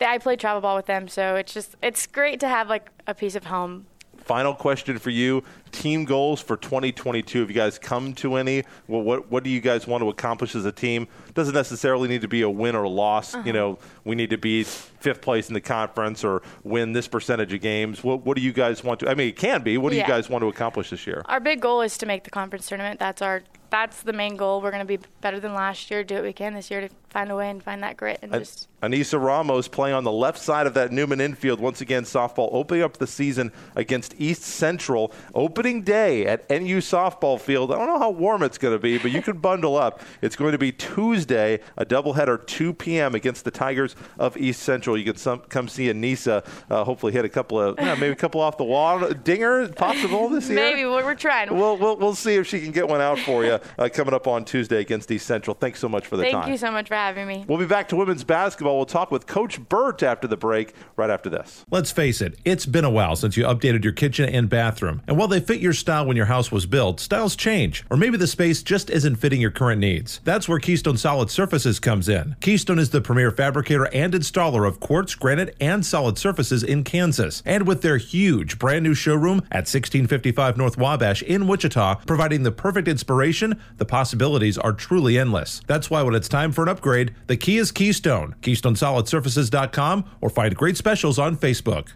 I 0.00 0.18
played 0.18 0.40
travel 0.40 0.60
ball 0.60 0.74
with 0.74 0.86
them, 0.86 1.06
so 1.06 1.36
it's 1.36 1.54
just, 1.54 1.76
it's 1.80 2.08
great 2.08 2.40
to 2.40 2.48
have 2.48 2.68
like 2.68 2.90
a 3.06 3.14
piece 3.14 3.36
of 3.36 3.44
home. 3.44 3.86
Final 4.26 4.54
question 4.54 4.98
for 4.98 5.10
you: 5.10 5.44
Team 5.70 6.04
goals 6.04 6.40
for 6.40 6.56
2022. 6.56 7.40
Have 7.40 7.48
you 7.48 7.54
guys 7.54 7.78
come 7.78 8.12
to 8.14 8.34
any? 8.34 8.64
Well, 8.88 9.02
what 9.02 9.30
What 9.30 9.44
do 9.44 9.50
you 9.50 9.60
guys 9.60 9.86
want 9.86 10.02
to 10.02 10.08
accomplish 10.08 10.56
as 10.56 10.64
a 10.64 10.72
team? 10.72 11.06
Doesn't 11.34 11.54
necessarily 11.54 12.08
need 12.08 12.22
to 12.22 12.28
be 12.28 12.42
a 12.42 12.50
win 12.50 12.74
or 12.74 12.82
a 12.82 12.88
loss. 12.88 13.34
You 13.34 13.40
uh-huh. 13.40 13.52
know, 13.52 13.78
we 14.04 14.16
need 14.16 14.30
to 14.30 14.38
be 14.38 14.64
fifth 14.64 15.20
place 15.20 15.46
in 15.46 15.54
the 15.54 15.60
conference 15.60 16.24
or 16.24 16.42
win 16.64 16.92
this 16.92 17.06
percentage 17.06 17.52
of 17.52 17.60
games. 17.60 18.02
What 18.02 18.26
What 18.26 18.36
do 18.36 18.42
you 18.42 18.52
guys 18.52 18.82
want 18.82 18.98
to? 19.00 19.08
I 19.08 19.14
mean, 19.14 19.28
it 19.28 19.36
can 19.36 19.62
be. 19.62 19.78
What 19.78 19.92
do 19.92 19.96
you 19.96 20.06
guys 20.06 20.28
want 20.28 20.42
to 20.42 20.48
accomplish 20.48 20.90
this 20.90 21.06
year? 21.06 21.22
Our 21.26 21.38
big 21.38 21.60
goal 21.60 21.80
is 21.82 21.96
to 21.98 22.06
make 22.06 22.24
the 22.24 22.30
conference 22.30 22.66
tournament. 22.66 22.98
That's 22.98 23.22
our, 23.22 23.42
that's 23.70 24.02
the 24.02 24.12
main 24.12 24.34
goal. 24.34 24.60
We're 24.60 24.72
going 24.72 24.84
to 24.84 24.98
be 24.98 24.98
better 25.20 25.38
than 25.38 25.54
last 25.54 25.88
year. 25.88 26.02
Do 26.02 26.16
what 26.16 26.24
we 26.24 26.32
can 26.32 26.54
this 26.54 26.68
year 26.68 26.80
to 26.80 26.88
find 27.16 27.30
a 27.30 27.36
way 27.36 27.48
and 27.48 27.62
find 27.62 27.82
that 27.82 27.96
grit 27.96 28.18
and 28.20 28.30
just. 28.30 28.68
Anissa 28.82 29.20
Ramos 29.20 29.68
playing 29.68 29.96
on 29.96 30.04
the 30.04 30.12
left 30.12 30.38
side 30.38 30.66
of 30.66 30.74
that 30.74 30.92
Newman 30.92 31.18
infield 31.18 31.60
once 31.60 31.80
again. 31.80 32.04
Softball 32.04 32.50
opening 32.52 32.82
up 32.82 32.98
the 32.98 33.06
season 33.06 33.50
against 33.74 34.14
East 34.18 34.42
Central. 34.42 35.12
Opening 35.34 35.82
day 35.82 36.26
at 36.26 36.48
NU 36.50 36.80
softball 36.80 37.40
field. 37.40 37.72
I 37.72 37.76
don't 37.76 37.86
know 37.86 37.98
how 37.98 38.10
warm 38.10 38.42
it's 38.42 38.58
going 38.58 38.74
to 38.74 38.78
be, 38.78 38.98
but 38.98 39.12
you 39.12 39.22
can 39.22 39.38
bundle 39.48 39.76
up. 39.78 40.02
It's 40.20 40.36
going 40.36 40.52
to 40.52 40.58
be 40.58 40.72
Tuesday, 40.72 41.60
a 41.78 41.86
doubleheader, 41.86 42.46
2 42.46 42.74
p.m. 42.74 43.14
against 43.14 43.46
the 43.46 43.50
Tigers 43.50 43.96
of 44.18 44.36
East 44.36 44.62
Central. 44.62 44.98
You 44.98 45.04
can 45.04 45.16
some, 45.16 45.40
come 45.40 45.68
see 45.68 45.86
Anissa. 45.86 46.46
Uh, 46.68 46.84
hopefully, 46.84 47.14
hit 47.14 47.24
a 47.24 47.30
couple 47.30 47.58
of 47.58 47.76
yeah, 47.78 47.94
maybe 47.94 48.12
a 48.12 48.16
couple 48.16 48.42
off 48.42 48.58
the 48.58 48.64
wall. 48.64 49.08
Dinger 49.08 49.68
possible 49.68 50.28
this 50.28 50.48
year. 50.48 50.56
Maybe 50.56 50.84
we're, 50.84 51.02
we're 51.02 51.14
trying. 51.14 51.48
We'll, 51.56 51.78
we'll, 51.78 51.96
we'll 51.96 52.14
see 52.14 52.34
if 52.34 52.46
she 52.46 52.60
can 52.60 52.72
get 52.72 52.86
one 52.86 53.00
out 53.00 53.18
for 53.18 53.42
you 53.42 53.58
uh, 53.78 53.88
coming 53.90 54.12
up 54.12 54.26
on 54.26 54.44
Tuesday 54.44 54.82
against 54.82 55.10
East 55.10 55.26
Central. 55.26 55.54
Thanks 55.54 55.80
so 55.80 55.88
much 55.88 56.06
for 56.06 56.18
the 56.18 56.24
Thank 56.24 56.34
time. 56.34 56.42
Thank 56.42 56.52
you 56.52 56.58
so 56.58 56.70
much 56.70 56.88
for 56.88 56.94
having 56.94 57.05
me. 57.14 57.44
We'll 57.48 57.58
be 57.58 57.66
back 57.66 57.88
to 57.88 57.96
women's 57.96 58.24
basketball. 58.24 58.76
We'll 58.76 58.86
talk 58.86 59.10
with 59.10 59.26
Coach 59.26 59.60
Burt 59.68 60.02
after 60.02 60.26
the 60.26 60.36
break, 60.36 60.74
right 60.96 61.10
after 61.10 61.30
this. 61.30 61.64
Let's 61.70 61.92
face 61.92 62.20
it, 62.20 62.38
it's 62.44 62.66
been 62.66 62.84
a 62.84 62.90
while 62.90 63.14
since 63.14 63.36
you 63.36 63.44
updated 63.44 63.84
your 63.84 63.92
kitchen 63.92 64.28
and 64.28 64.48
bathroom. 64.48 65.02
And 65.06 65.16
while 65.16 65.28
they 65.28 65.40
fit 65.40 65.60
your 65.60 65.72
style 65.72 66.06
when 66.06 66.16
your 66.16 66.26
house 66.26 66.50
was 66.50 66.66
built, 66.66 66.98
styles 66.98 67.36
change. 67.36 67.84
Or 67.90 67.96
maybe 67.96 68.16
the 68.16 68.26
space 68.26 68.62
just 68.62 68.90
isn't 68.90 69.16
fitting 69.16 69.40
your 69.40 69.50
current 69.50 69.80
needs. 69.80 70.20
That's 70.24 70.48
where 70.48 70.58
Keystone 70.58 70.96
Solid 70.96 71.30
Surfaces 71.30 71.78
comes 71.78 72.08
in. 72.08 72.34
Keystone 72.40 72.78
is 72.78 72.90
the 72.90 73.00
premier 73.00 73.30
fabricator 73.30 73.86
and 73.94 74.12
installer 74.14 74.66
of 74.66 74.80
quartz, 74.80 75.14
granite, 75.14 75.54
and 75.60 75.84
solid 75.86 76.18
surfaces 76.18 76.62
in 76.62 76.82
Kansas. 76.82 77.42
And 77.44 77.66
with 77.66 77.82
their 77.82 77.98
huge 77.98 78.58
brand 78.58 78.82
new 78.82 78.94
showroom 78.94 79.38
at 79.50 79.68
1655 79.68 80.56
North 80.56 80.78
Wabash 80.78 81.22
in 81.22 81.46
Wichita, 81.46 81.96
providing 82.06 82.42
the 82.42 82.52
perfect 82.52 82.88
inspiration, 82.88 83.60
the 83.76 83.84
possibilities 83.84 84.58
are 84.58 84.72
truly 84.72 85.18
endless. 85.18 85.60
That's 85.66 85.90
why 85.90 86.02
when 86.02 86.14
it's 86.14 86.28
time 86.28 86.52
for 86.52 86.62
an 86.62 86.68
upgrade, 86.68 86.95
the 87.26 87.36
key 87.36 87.58
is 87.58 87.72
Keystone. 87.72 88.34
KeystoneSolidSurfaces.com 88.40 90.04
or 90.20 90.30
find 90.30 90.56
great 90.56 90.76
specials 90.76 91.18
on 91.18 91.36
Facebook. 91.36 91.88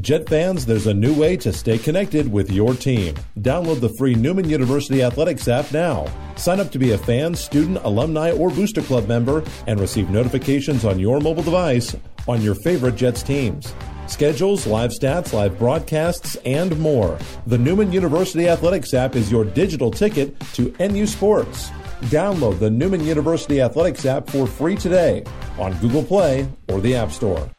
Jet 0.00 0.28
fans, 0.28 0.66
there's 0.66 0.86
a 0.86 0.92
new 0.92 1.14
way 1.14 1.38
to 1.38 1.54
stay 1.54 1.78
connected 1.78 2.30
with 2.30 2.52
your 2.52 2.74
team. 2.74 3.14
Download 3.38 3.80
the 3.80 3.88
free 3.96 4.14
Newman 4.14 4.46
University 4.46 5.02
Athletics 5.02 5.48
app 5.48 5.72
now. 5.72 6.06
Sign 6.36 6.60
up 6.60 6.70
to 6.72 6.78
be 6.78 6.92
a 6.92 6.98
fan, 6.98 7.34
student, 7.34 7.78
alumni, 7.82 8.30
or 8.30 8.50
booster 8.50 8.82
club 8.82 9.08
member 9.08 9.42
and 9.66 9.80
receive 9.80 10.10
notifications 10.10 10.84
on 10.84 10.98
your 10.98 11.18
mobile 11.18 11.42
device 11.42 11.96
on 12.28 12.42
your 12.42 12.54
favorite 12.54 12.96
Jets 12.96 13.22
teams. 13.22 13.72
Schedules, 14.06 14.66
live 14.66 14.90
stats, 14.90 15.32
live 15.32 15.58
broadcasts, 15.58 16.36
and 16.44 16.78
more. 16.78 17.18
The 17.46 17.58
Newman 17.58 17.90
University 17.90 18.48
Athletics 18.48 18.92
app 18.92 19.16
is 19.16 19.32
your 19.32 19.44
digital 19.44 19.90
ticket 19.90 20.38
to 20.54 20.74
NU 20.78 21.06
Sports. 21.06 21.70
Download 22.04 22.58
the 22.58 22.70
Newman 22.70 23.04
University 23.04 23.60
Athletics 23.60 24.04
app 24.04 24.28
for 24.28 24.46
free 24.46 24.76
today 24.76 25.24
on 25.58 25.76
Google 25.78 26.02
Play 26.02 26.48
or 26.68 26.80
the 26.80 26.94
App 26.94 27.10
Store. 27.10 27.50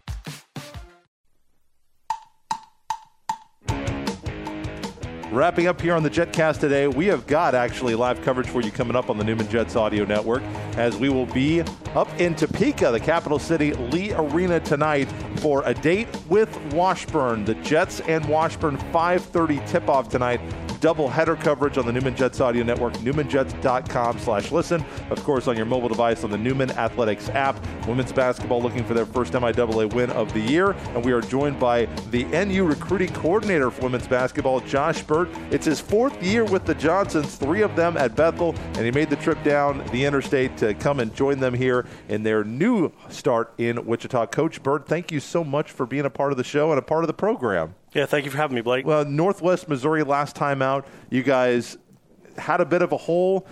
Wrapping 5.32 5.67
up 5.67 5.82
here 5.82 5.93
on 5.93 6.04
the 6.04 6.10
JetCast 6.10 6.60
today, 6.60 6.88
we 6.88 7.06
have 7.08 7.28
got 7.28 7.54
actually 7.54 7.95
live 7.95 8.21
coverage 8.21 8.47
for 8.47 8.62
you 8.62 8.71
coming 8.71 8.95
up 8.95 9.10
on 9.10 9.17
the 9.17 9.23
Newman 9.23 9.47
Jets 9.50 9.76
Audio 9.76 10.06
Network 10.06 10.41
as 10.78 10.95
we 10.97 11.10
will 11.10 11.26
be 11.26 11.62
up 11.95 12.08
in 12.19 12.34
Topeka, 12.34 12.91
the 12.91 13.00
capital 13.00 13.38
city, 13.38 13.73
Lee 13.73 14.13
Arena 14.13 14.60
tonight 14.60 15.12
for 15.47 15.63
a 15.63 15.73
date 15.73 16.10
with 16.27 16.53
Washburn. 16.73 17.45
The 17.45 17.55
Jets 17.55 18.01
and 18.01 18.25
Washburn 18.25 18.75
5:30 18.91 19.65
tip-off 19.65 20.10
tonight. 20.10 20.41
Double 20.79 21.10
header 21.10 21.36
coverage 21.36 21.77
on 21.77 21.86
the 21.88 21.91
Newman 21.91 22.15
Jets 22.15 22.39
Audio 22.39 22.63
Network, 22.63 22.93
newmanjets.com 22.95 24.19
slash 24.19 24.51
listen. 24.51 24.86
Of 25.10 25.23
course, 25.23 25.47
on 25.47 25.57
your 25.57 25.65
mobile 25.65 25.89
device 25.89 26.23
on 26.23 26.29
the 26.29 26.38
Newman 26.38 26.69
Athletics 26.71 27.29
app. 27.29 27.57
Women's 27.88 28.12
basketball 28.12 28.62
looking 28.62 28.83
for 28.83 28.93
their 28.93 29.05
first 29.05 29.33
MIAA 29.33 29.91
win 29.93 30.12
of 30.12 30.31
the 30.33 30.39
year. 30.39 30.71
And 30.93 31.03
we 31.03 31.13
are 31.13 31.21
joined 31.21 31.60
by 31.60 31.86
the 32.12 32.25
NU 32.25 32.63
recruiting 32.63 33.12
coordinator 33.13 33.71
for 33.71 33.83
women's 33.83 34.07
basketball, 34.07 34.60
Josh 34.60 35.01
Burt. 35.01 35.29
It's 35.49 35.65
his 35.65 35.79
fourth 35.79 36.21
year 36.21 36.43
with 36.43 36.65
the 36.65 36.75
Johnsons, 36.75 37.36
three 37.36 37.63
of 37.63 37.75
them 37.75 37.97
at 37.97 38.15
Bethel, 38.15 38.53
and 38.75 38.86
he 38.86 38.91
made 38.91 39.10
the 39.10 39.15
trip 39.15 39.41
down 39.43 39.83
the 39.91 40.05
interstate 40.05 40.57
to 40.57 40.75
come 40.75 40.99
and 40.99 41.15
join 41.15 41.39
them 41.39 41.55
here 41.55 41.88
in 42.07 42.21
their 42.21 42.43
new 42.43 42.91
start 43.10 43.51
in 43.57 43.83
Wichita. 43.83 44.27
Coach 44.27 44.62
Burt, 44.62 44.88
thank 44.88 45.12
you 45.12 45.19
so 45.19 45.37
much 45.43 45.71
for 45.71 45.86
being 45.86 46.06
a 46.06 46.10
part 46.10 46.32
of 46.32 46.38
the 46.38 46.43
show 46.43 46.71
and 46.71 46.80
a 46.80 46.82
part 46.82 47.04
of 47.04 47.08
the 47.08 47.13
program. 47.13 47.76
Yeah, 47.93 48.06
thank 48.06 48.26
you 48.26 48.32
for 48.32 48.38
having 48.38 48.56
me, 48.56 48.62
Blake. 48.62 48.86
Well, 48.86 49.06
Northwest 49.06 49.67
Missouri 49.67 50.04
last 50.04 50.36
time 50.36 50.62
out, 50.62 50.88
you 51.10 51.23
guys 51.23 51.78
had 52.38 52.62
a 52.62 52.65
bit 52.65 52.82
of 52.82 52.91
a 52.91 52.97
hole. 52.97 53.47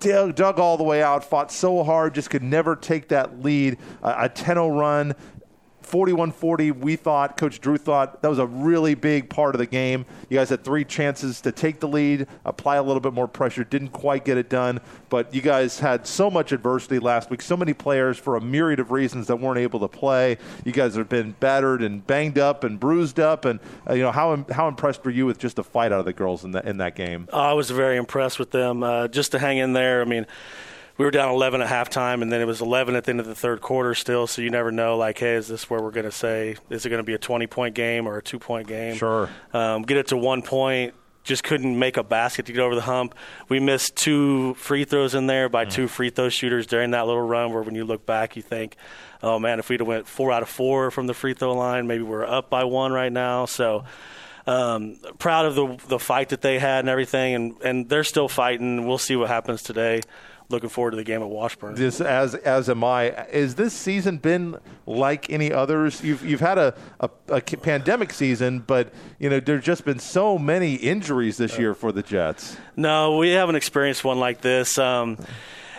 Dug, 0.00 0.34
dug 0.34 0.58
all 0.58 0.76
the 0.76 0.82
way 0.82 1.02
out, 1.02 1.22
fought 1.22 1.52
so 1.52 1.84
hard, 1.84 2.14
just 2.14 2.28
could 2.28 2.42
never 2.42 2.74
take 2.74 3.08
that 3.08 3.40
lead. 3.40 3.78
A 4.02 4.28
10 4.28 4.56
0 4.56 4.68
run, 4.70 5.14
41 5.82 6.32
40, 6.32 6.70
we 6.72 6.96
thought, 6.96 7.36
Coach 7.36 7.60
Drew 7.60 7.76
thought 7.76 8.22
that 8.22 8.28
was 8.28 8.38
a 8.38 8.46
really 8.46 8.94
big 8.94 9.28
part 9.28 9.54
of 9.54 9.58
the 9.58 9.66
game. 9.66 10.06
You 10.28 10.38
guys 10.38 10.48
had 10.48 10.64
three 10.64 10.84
chances 10.84 11.40
to 11.42 11.52
take 11.52 11.80
the 11.80 11.88
lead, 11.88 12.26
apply 12.44 12.76
a 12.76 12.82
little 12.82 13.00
bit 13.00 13.12
more 13.12 13.28
pressure, 13.28 13.64
didn't 13.64 13.90
quite 13.90 14.24
get 14.24 14.36
it 14.36 14.48
done, 14.48 14.80
but 15.08 15.34
you 15.34 15.42
guys 15.42 15.78
had 15.78 16.06
so 16.06 16.30
much 16.30 16.52
adversity 16.52 16.98
last 16.98 17.30
week, 17.30 17.42
so 17.42 17.56
many 17.56 17.74
players 17.74 18.18
for 18.18 18.36
a 18.36 18.40
myriad 18.40 18.80
of 18.80 18.90
reasons 18.90 19.26
that 19.26 19.36
weren't 19.36 19.58
able 19.58 19.80
to 19.80 19.88
play. 19.88 20.38
You 20.64 20.72
guys 20.72 20.94
have 20.94 21.08
been 21.08 21.34
battered 21.40 21.82
and 21.82 22.06
banged 22.06 22.38
up 22.38 22.64
and 22.64 22.78
bruised 22.78 23.20
up, 23.20 23.44
and 23.44 23.60
uh, 23.88 23.94
you 23.94 24.02
know 24.02 24.12
how 24.12 24.44
how 24.50 24.68
impressed 24.68 25.04
were 25.04 25.10
you 25.10 25.26
with 25.26 25.38
just 25.38 25.56
the 25.56 25.64
fight 25.64 25.92
out 25.92 26.00
of 26.00 26.06
the 26.06 26.12
girls 26.12 26.44
in 26.44 26.52
that 26.52 26.64
in 26.64 26.78
that 26.78 26.94
game? 26.94 27.28
I 27.32 27.52
was 27.52 27.70
very 27.70 27.96
impressed 27.96 28.38
with 28.38 28.50
them. 28.50 28.82
Uh, 28.82 29.08
just 29.08 29.32
to 29.32 29.38
hang 29.38 29.58
in 29.58 29.72
there, 29.72 30.00
I 30.00 30.04
mean, 30.04 30.26
we 31.02 31.06
were 31.06 31.10
down 31.10 31.34
11 31.34 31.62
at 31.62 31.68
halftime, 31.68 32.22
and 32.22 32.30
then 32.30 32.40
it 32.40 32.44
was 32.44 32.60
11 32.60 32.94
at 32.94 33.02
the 33.02 33.10
end 33.10 33.18
of 33.18 33.26
the 33.26 33.34
third 33.34 33.60
quarter 33.60 33.92
still. 33.92 34.28
So 34.28 34.40
you 34.40 34.50
never 34.50 34.70
know, 34.70 34.96
like, 34.96 35.18
hey, 35.18 35.34
is 35.34 35.48
this 35.48 35.68
where 35.68 35.82
we're 35.82 35.90
going 35.90 36.06
to 36.06 36.12
say, 36.12 36.54
is 36.70 36.86
it 36.86 36.90
going 36.90 37.00
to 37.00 37.04
be 37.04 37.14
a 37.14 37.18
20 37.18 37.48
point 37.48 37.74
game 37.74 38.06
or 38.06 38.18
a 38.18 38.22
two 38.22 38.38
point 38.38 38.68
game? 38.68 38.94
Sure. 38.94 39.28
Um, 39.52 39.82
get 39.82 39.96
it 39.96 40.06
to 40.08 40.16
one 40.16 40.42
point, 40.42 40.94
just 41.24 41.42
couldn't 41.42 41.76
make 41.76 41.96
a 41.96 42.04
basket 42.04 42.46
to 42.46 42.52
get 42.52 42.60
over 42.60 42.76
the 42.76 42.82
hump. 42.82 43.16
We 43.48 43.58
missed 43.58 43.96
two 43.96 44.54
free 44.54 44.84
throws 44.84 45.16
in 45.16 45.26
there 45.26 45.48
by 45.48 45.64
two 45.64 45.88
free 45.88 46.10
throw 46.10 46.28
shooters 46.28 46.68
during 46.68 46.92
that 46.92 47.04
little 47.08 47.20
run. 47.20 47.52
Where 47.52 47.64
when 47.64 47.74
you 47.74 47.84
look 47.84 48.06
back, 48.06 48.36
you 48.36 48.42
think, 48.42 48.76
"Oh 49.24 49.40
man, 49.40 49.58
if 49.58 49.68
we'd 49.70 49.80
have 49.80 49.88
went 49.88 50.06
four 50.06 50.30
out 50.30 50.42
of 50.42 50.48
four 50.48 50.92
from 50.92 51.08
the 51.08 51.14
free 51.14 51.34
throw 51.34 51.52
line, 51.54 51.88
maybe 51.88 52.04
we're 52.04 52.24
up 52.24 52.48
by 52.48 52.62
one 52.62 52.92
right 52.92 53.12
now." 53.12 53.46
So. 53.46 53.84
Um, 54.44 54.96
proud 55.20 55.46
of 55.46 55.54
the 55.54 55.78
the 55.86 56.00
fight 56.00 56.30
that 56.30 56.40
they 56.40 56.58
had 56.58 56.80
and 56.80 56.88
everything, 56.88 57.36
and, 57.36 57.62
and 57.62 57.88
they're 57.88 58.02
still 58.02 58.26
fighting. 58.26 58.88
We'll 58.88 58.98
see 58.98 59.14
what 59.14 59.28
happens 59.28 59.62
today 59.62 60.00
looking 60.52 60.68
forward 60.68 60.92
to 60.92 60.96
the 60.96 61.04
game 61.04 61.22
at 61.22 61.28
Washburn. 61.28 61.74
This 61.74 62.00
as 62.00 62.34
as 62.34 62.68
am 62.68 62.84
I. 62.84 63.26
Is 63.26 63.56
this 63.56 63.72
season 63.72 64.18
been 64.18 64.56
like 64.86 65.30
any 65.30 65.52
others? 65.52 66.02
You've 66.04 66.24
you've 66.24 66.40
had 66.40 66.58
a, 66.58 66.74
a, 67.00 67.10
a 67.28 67.40
pandemic 67.40 68.12
season, 68.12 68.60
but 68.60 68.92
you 69.18 69.28
know 69.28 69.40
there's 69.40 69.64
just 69.64 69.84
been 69.84 69.98
so 69.98 70.38
many 70.38 70.74
injuries 70.74 71.36
this 71.38 71.58
year 71.58 71.74
for 71.74 71.90
the 71.90 72.02
Jets. 72.02 72.56
No, 72.76 73.16
we 73.16 73.30
haven't 73.30 73.56
experienced 73.56 74.04
one 74.04 74.20
like 74.20 74.40
this. 74.40 74.78
Um, 74.78 75.18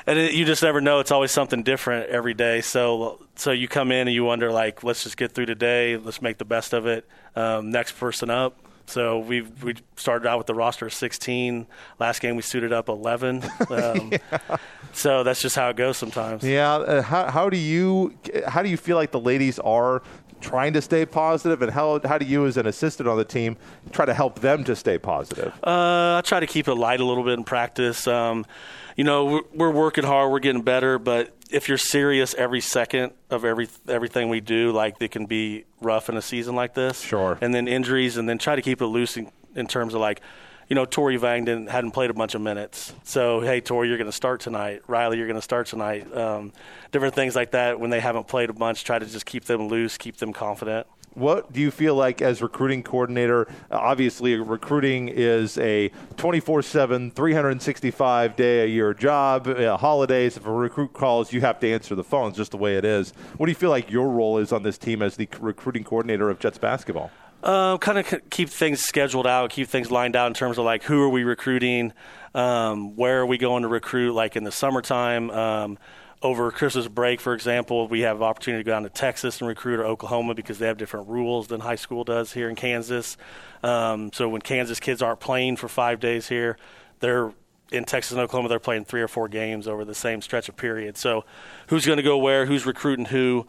and 0.06 0.20
it, 0.20 0.34
you 0.34 0.46
just 0.46 0.64
never 0.64 0.82
know. 0.82 1.00
It's 1.00 1.12
always 1.12 1.32
something 1.32 1.64
different 1.64 2.10
every 2.10 2.34
day. 2.34 2.62
So, 2.62 3.26
so 3.36 3.52
you 3.52 3.68
come 3.68 3.92
in 3.92 4.08
and 4.08 4.14
you 4.14 4.24
wonder, 4.26 4.52
like, 4.52 4.84
let's 4.84 5.04
just 5.04 5.18
get 5.18 5.32
through 5.32 5.46
today. 5.46 5.98
Let's 5.98 6.22
make 6.22 6.38
the 6.38 6.46
best 6.46 6.74
of 6.74 6.86
it. 6.86 7.08
Um, 7.36 7.72
next 7.72 7.94
person 7.94 8.30
up. 8.30 8.58
So 8.86 9.20
we 9.20 9.42
we 9.42 9.76
started 9.96 10.28
out 10.28 10.38
with 10.38 10.48
the 10.48 10.54
roster 10.54 10.86
of 10.86 10.94
16. 10.94 11.68
Last 12.00 12.20
game 12.20 12.36
we 12.36 12.42
suited 12.42 12.74
up 12.74 12.90
11. 12.90 13.44
Um, 13.70 14.12
yeah. 14.12 14.58
So 14.92 15.24
that's 15.24 15.42
just 15.42 15.56
how 15.56 15.70
it 15.70 15.76
goes 15.76 15.98
sometimes. 15.98 16.44
Yeah. 16.44 16.76
Uh, 16.76 17.02
how 17.02 17.32
how 17.32 17.50
do 17.50 17.58
you 17.58 18.14
how 18.48 18.62
do 18.62 18.70
you 18.70 18.78
feel 18.78 18.98
like 18.98 19.12
the 19.12 19.20
ladies 19.20 19.58
are 19.60 20.04
trying 20.42 20.74
to 20.74 20.82
stay 20.82 21.06
positive, 21.06 21.62
and 21.62 21.72
how 21.72 22.00
how 22.06 22.18
do 22.18 22.26
you 22.26 22.46
as 22.46 22.58
an 22.58 22.68
assistant 22.68 23.10
on 23.10 23.18
the 23.18 23.24
team 23.26 23.58
try 23.92 24.06
to 24.06 24.14
help 24.14 24.40
them 24.40 24.64
to 24.66 24.76
stay 24.76 24.98
positive? 24.98 25.54
Uh, 25.64 26.18
I 26.18 26.22
try 26.24 26.40
to 26.40 26.48
keep 26.48 26.68
it 26.68 26.76
light 26.76 27.00
a 27.00 27.06
little 27.06 27.24
bit 27.24 27.34
in 27.34 27.44
practice. 27.44 28.08
Um, 28.08 28.46
you 28.96 29.04
know, 29.04 29.26
we're, 29.26 29.42
we're 29.54 29.72
working 29.72 30.04
hard, 30.04 30.32
we're 30.32 30.40
getting 30.40 30.62
better, 30.62 31.00
but 31.00 31.36
if 31.50 31.68
you're 31.68 31.78
serious 31.78 32.34
every 32.34 32.62
second 32.62 33.14
of 33.30 33.46
every 33.46 33.68
everything 33.88 34.30
we 34.30 34.42
do, 34.42 34.72
like 34.72 34.96
it 35.00 35.12
can 35.12 35.26
be 35.26 35.66
rough 35.82 36.10
in 36.10 36.18
a 36.18 36.22
season 36.22 36.56
like 36.56 36.74
this. 36.74 37.02
Sure. 37.02 37.38
And 37.42 37.54
then 37.54 37.68
injuries, 37.68 38.18
and 38.18 38.28
then 38.28 38.38
try 38.38 38.56
to 38.56 38.62
keep 38.62 38.82
it 38.82 38.88
loose 38.88 39.18
in, 39.18 39.32
in 39.56 39.68
terms 39.68 39.94
of 39.94 40.02
like, 40.02 40.22
you 40.68 40.76
know, 40.76 40.86
Tori 40.86 41.18
Vang 41.18 41.46
didn't, 41.46 41.70
hadn't 41.70 41.92
played 41.92 42.10
a 42.10 42.14
bunch 42.14 42.36
of 42.36 42.42
minutes. 42.42 42.94
So, 43.04 43.42
hey, 43.42 43.62
Tori, 43.62 43.90
you're 43.90 43.98
going 43.98 44.10
to 44.10 44.12
start 44.12 44.40
tonight. 44.42 44.82
Riley, 44.88 45.18
you're 45.18 45.28
going 45.28 45.36
to 45.36 45.42
start 45.42 45.68
tonight. 45.68 46.12
Um, 46.16 46.54
different 46.92 47.14
things 47.14 47.36
like 47.36 47.52
that 47.52 47.80
when 47.80 47.90
they 47.90 48.00
haven't 48.00 48.28
played 48.28 48.50
a 48.50 48.54
bunch, 48.54 48.84
try 48.84 48.98
to 48.98 49.06
just 49.06 49.26
keep 49.26 49.46
them 49.46 49.68
loose, 49.68 49.98
keep 49.98 50.18
them 50.18 50.34
confident. 50.34 50.88
What 51.14 51.54
do 51.54 51.62
you 51.62 51.70
feel 51.70 51.96
like 51.96 52.22
as 52.22 52.42
recruiting 52.42 52.82
coordinator? 52.82 53.48
Obviously, 53.70 54.36
recruiting 54.36 55.10
is 55.10 55.58
a 55.60 55.90
24 56.18 56.64
7, 56.64 57.12
365 57.12 58.36
day 58.36 58.64
a 58.64 58.66
year 58.66 58.94
job. 58.94 59.48
Uh, 59.48 59.78
holidays, 59.78 60.38
if 60.38 60.46
a 60.46 60.52
recruit 60.52 60.94
calls, 60.94 61.32
you 61.32 61.42
have 61.42 61.60
to 61.60 61.72
answer 61.72 61.94
the 61.94 62.04
phone. 62.04 62.30
It's 62.30 62.38
just 62.38 62.52
the 62.52 62.58
way 62.58 62.78
it 62.78 62.86
is. 62.86 63.12
What 63.38 63.46
do 63.46 63.52
you 63.52 63.56
feel 63.56 63.70
like 63.70 63.92
your 63.92 64.10
role 64.10 64.40
is 64.40 64.52
on 64.52 64.64
this 64.64 64.78
team 64.78 65.02
as 65.02 65.16
the 65.16 65.28
recruiting 65.40 65.84
coordinator 65.84 66.30
of 66.30 66.40
Jets 66.40 66.58
basketball? 66.58 67.12
Uh, 67.44 67.78
kind 67.78 68.00
of 68.00 68.30
keep 68.30 68.50
things 68.50 68.82
scheduled 68.82 69.28
out, 69.28 69.50
keep 69.50 69.68
things 69.68 69.92
lined 69.92 70.16
out 70.16 70.28
in 70.28 70.34
terms 70.34 70.58
of 70.58 70.64
like 70.64 70.84
who 70.84 71.02
are 71.02 71.10
we 71.10 71.26
recruiting, 71.26 71.92
um, 72.34 72.96
where 72.96 73.20
are 73.20 73.26
we 73.26 73.38
going 73.38 73.64
to 73.64 73.68
recruit, 73.68 74.14
like 74.14 74.38
in 74.38 74.46
the 74.46 74.52
summertime. 74.52 75.30
Um, 75.30 75.78
over 76.24 76.50
Christmas 76.52 76.88
break, 76.88 77.20
for 77.20 77.34
example, 77.34 77.88
we 77.90 78.02
have 78.02 78.22
opportunity 78.22 78.64
to 78.64 78.66
go 78.66 78.72
down 78.72 78.84
to 78.84 78.90
Texas 78.90 79.42
and 79.42 79.48
recruit 79.48 79.80
or 79.80 79.86
Oklahoma 79.86 80.34
because 80.34 80.58
they 80.58 80.68
have 80.68 80.78
different 80.78 81.10
rules 81.10 81.48
than 81.48 81.60
high 81.60 81.76
school 81.76 82.06
does 82.06 82.32
here 82.32 82.50
in 82.50 82.56
Kansas. 82.56 83.18
Um, 83.62 84.12
so 84.14 84.30
when 84.30 84.42
Kansas 84.42 84.80
kids 84.80 85.02
aren't 85.02 85.20
playing 85.20 85.58
for 85.58 85.68
five 85.68 86.00
days 86.00 86.30
here, 86.30 86.58
they're 87.02 87.34
in 87.74 87.84
Texas 87.84 88.14
and 88.14 88.22
Oklahoma. 88.22 88.48
They're 88.48 88.60
playing 88.60 88.86
three 88.86 89.02
or 89.02 89.10
four 89.10 89.28
games 89.28 89.68
over 89.68 89.84
the 89.84 89.94
same 89.94 90.22
stretch 90.22 90.48
of 90.48 90.56
period. 90.56 90.96
So 90.96 91.26
who's 91.68 91.86
going 91.86 91.98
to 91.98 92.04
go 92.04 92.18
where? 92.18 92.46
Who's 92.46 92.66
recruiting 92.66 93.06
who? 93.06 93.46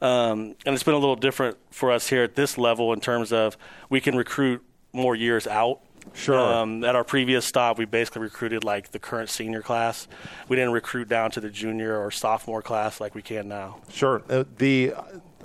Um, 0.00 0.56
and 0.64 0.74
it's 0.74 0.82
been 0.82 0.94
a 0.94 0.98
little 0.98 1.16
different 1.16 1.58
for 1.70 1.92
us 1.92 2.08
here 2.08 2.22
at 2.22 2.36
this 2.36 2.56
level 2.56 2.92
in 2.94 3.00
terms 3.00 3.32
of 3.32 3.58
we 3.90 4.00
can 4.00 4.16
recruit 4.16 4.62
more 4.92 5.14
years 5.14 5.46
out 5.46 5.80
Sure. 6.12 6.38
Um, 6.38 6.84
at 6.84 6.94
our 6.94 7.04
previous 7.04 7.44
stop, 7.44 7.78
we 7.78 7.84
basically 7.84 8.22
recruited 8.22 8.62
like 8.62 8.92
the 8.92 8.98
current 8.98 9.30
senior 9.30 9.62
class. 9.62 10.06
We 10.48 10.56
didn't 10.56 10.72
recruit 10.72 11.08
down 11.08 11.30
to 11.32 11.40
the 11.40 11.50
junior 11.50 11.98
or 11.98 12.10
sophomore 12.10 12.62
class 12.62 13.00
like 13.00 13.14
we 13.14 13.22
can 13.22 13.48
now. 13.48 13.78
Sure. 13.88 14.22
Uh, 14.28 14.44
the 14.58 14.94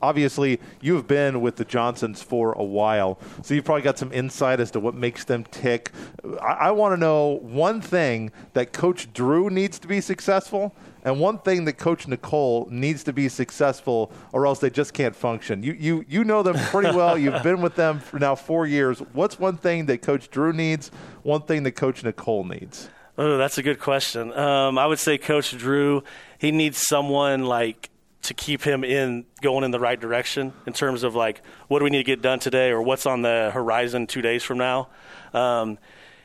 obviously 0.02 0.60
you 0.82 0.96
have 0.96 1.08
been 1.08 1.42
with 1.42 1.56
the 1.58 1.66
Johnsons 1.66 2.22
for 2.22 2.54
a 2.54 2.64
while, 2.64 3.20
so 3.42 3.54
you've 3.54 3.66
probably 3.66 3.82
got 3.82 3.98
some 3.98 4.12
insight 4.12 4.60
as 4.60 4.72
to 4.72 4.80
what 4.80 4.96
makes 4.96 5.24
them 5.24 5.44
tick. 5.46 5.92
I, 6.42 6.54
I 6.54 6.72
want 6.72 6.94
to 6.94 6.98
know 6.98 7.40
one 7.42 7.82
thing 7.82 8.32
that 8.54 8.74
Coach 8.74 9.12
Drew 9.14 9.50
needs 9.50 9.80
to 9.80 9.88
be 9.88 10.02
successful, 10.02 10.74
and 11.04 11.20
one 11.20 11.40
thing 11.40 11.66
that 11.66 11.74
Coach 11.74 12.08
Nicole 12.08 12.68
needs 12.70 13.04
to 13.06 13.14
be 13.14 13.30
successful, 13.30 14.12
or 14.34 14.46
else 14.46 14.60
they 14.60 14.70
just 14.70 14.94
can't 14.94 15.16
function. 15.16 15.64
You 15.64 15.74
you 15.74 16.06
you 16.08 16.24
know 16.24 16.44
them 16.44 16.58
pretty 16.72 16.96
well. 16.96 17.18
You've 17.20 17.44
been 17.44 17.62
with 17.62 17.76
them 17.76 18.00
for 18.00 18.20
now 18.20 18.36
four 18.36 18.68
years. 18.68 19.00
What's 19.14 19.40
one 19.40 19.58
thing 19.58 19.86
that 19.88 20.02
Coach 20.02 20.30
Drew 20.30 20.54
needs? 20.54 20.92
One 21.24 21.42
thing 21.42 21.64
that 21.64 21.74
Coach 21.74 22.04
Nicole 22.04 22.44
needs? 22.44 22.90
Oh, 23.18 23.38
that's 23.38 23.58
a 23.58 23.64
good 23.64 23.80
question. 23.80 24.32
Um, 24.32 24.78
I 24.78 24.88
would 24.88 24.98
say 24.98 25.18
Coach 25.18 25.58
Drew, 25.58 26.04
he 26.38 26.52
needs 26.54 26.82
someone 26.88 27.44
like 27.44 27.90
to 28.22 28.34
keep 28.34 28.64
him 28.64 28.84
in 28.84 29.26
going 29.42 29.64
in 29.64 29.72
the 29.72 29.80
right 29.80 30.00
direction 30.00 30.54
in 30.66 30.74
terms 30.74 31.04
of 31.04 31.16
like 31.16 31.42
what 31.68 31.80
do 31.80 31.86
we 31.86 31.90
need 31.90 32.00
to 32.00 32.04
get 32.04 32.22
done 32.22 32.40
today 32.40 32.70
or 32.70 32.82
what's 32.82 33.06
on 33.06 33.22
the 33.22 33.52
horizon 33.54 34.08
two 34.08 34.22
days 34.22 34.44
from 34.44 34.58
now. 34.58 34.90
Um, 35.34 35.78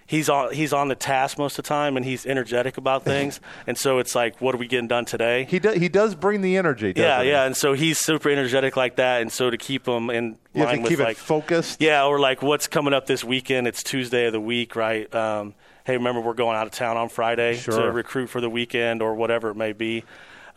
he's 0.06 0.28
on 0.28 0.52
he's 0.52 0.72
on 0.72 0.88
the 0.88 0.96
task 0.96 1.38
most 1.38 1.58
of 1.58 1.64
the 1.64 1.68
time 1.68 1.96
and 1.96 2.04
he's 2.04 2.26
energetic 2.26 2.76
about 2.76 3.04
things. 3.04 3.40
And 3.66 3.78
so 3.78 3.98
it's 3.98 4.14
like 4.14 4.40
what 4.40 4.54
are 4.54 4.58
we 4.58 4.66
getting 4.66 4.88
done 4.88 5.04
today? 5.04 5.44
He 5.44 5.58
does 5.60 5.76
he 5.76 5.88
does 5.88 6.14
bring 6.14 6.40
the 6.40 6.56
energy 6.56 6.92
yeah 6.96 7.22
he? 7.22 7.30
yeah. 7.30 7.44
And 7.44 7.56
so 7.56 7.74
he's 7.74 7.98
super 7.98 8.28
energetic 8.28 8.76
like 8.76 8.96
that. 8.96 9.22
And 9.22 9.30
so 9.30 9.50
to 9.50 9.56
keep 9.56 9.86
him 9.86 10.10
in 10.10 10.36
you 10.52 10.64
line 10.64 10.82
with 10.82 10.90
keep 10.90 10.98
like 10.98 11.16
focused. 11.16 11.80
Yeah 11.80 12.06
or 12.06 12.18
like 12.18 12.42
what's 12.42 12.66
coming 12.66 12.92
up 12.92 13.06
this 13.06 13.22
weekend? 13.22 13.68
It's 13.68 13.82
tuesday 13.82 14.26
of 14.26 14.32
the 14.32 14.40
week 14.40 14.74
right? 14.74 15.12
Um, 15.14 15.54
hey 15.84 15.96
remember 15.96 16.20
we're 16.20 16.34
going 16.34 16.56
out 16.56 16.66
of 16.66 16.72
town 16.72 16.96
on 16.96 17.10
friday 17.10 17.56
sure. 17.56 17.82
to 17.82 17.92
recruit 17.92 18.28
for 18.28 18.40
the 18.40 18.48
weekend 18.48 19.02
or 19.02 19.14
whatever 19.14 19.50
it 19.50 19.54
may 19.54 19.72
be 19.72 20.02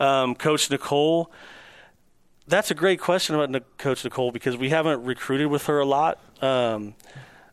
um, 0.00 0.34
coach 0.34 0.70
nicole 0.70 1.30
that's 2.46 2.70
a 2.70 2.74
great 2.74 3.00
question 3.00 3.34
about 3.34 3.78
coach 3.78 4.04
nicole 4.04 4.32
because 4.32 4.56
we 4.56 4.70
haven't 4.70 5.04
recruited 5.04 5.48
with 5.48 5.66
her 5.66 5.80
a 5.80 5.84
lot 5.84 6.18
um, 6.42 6.94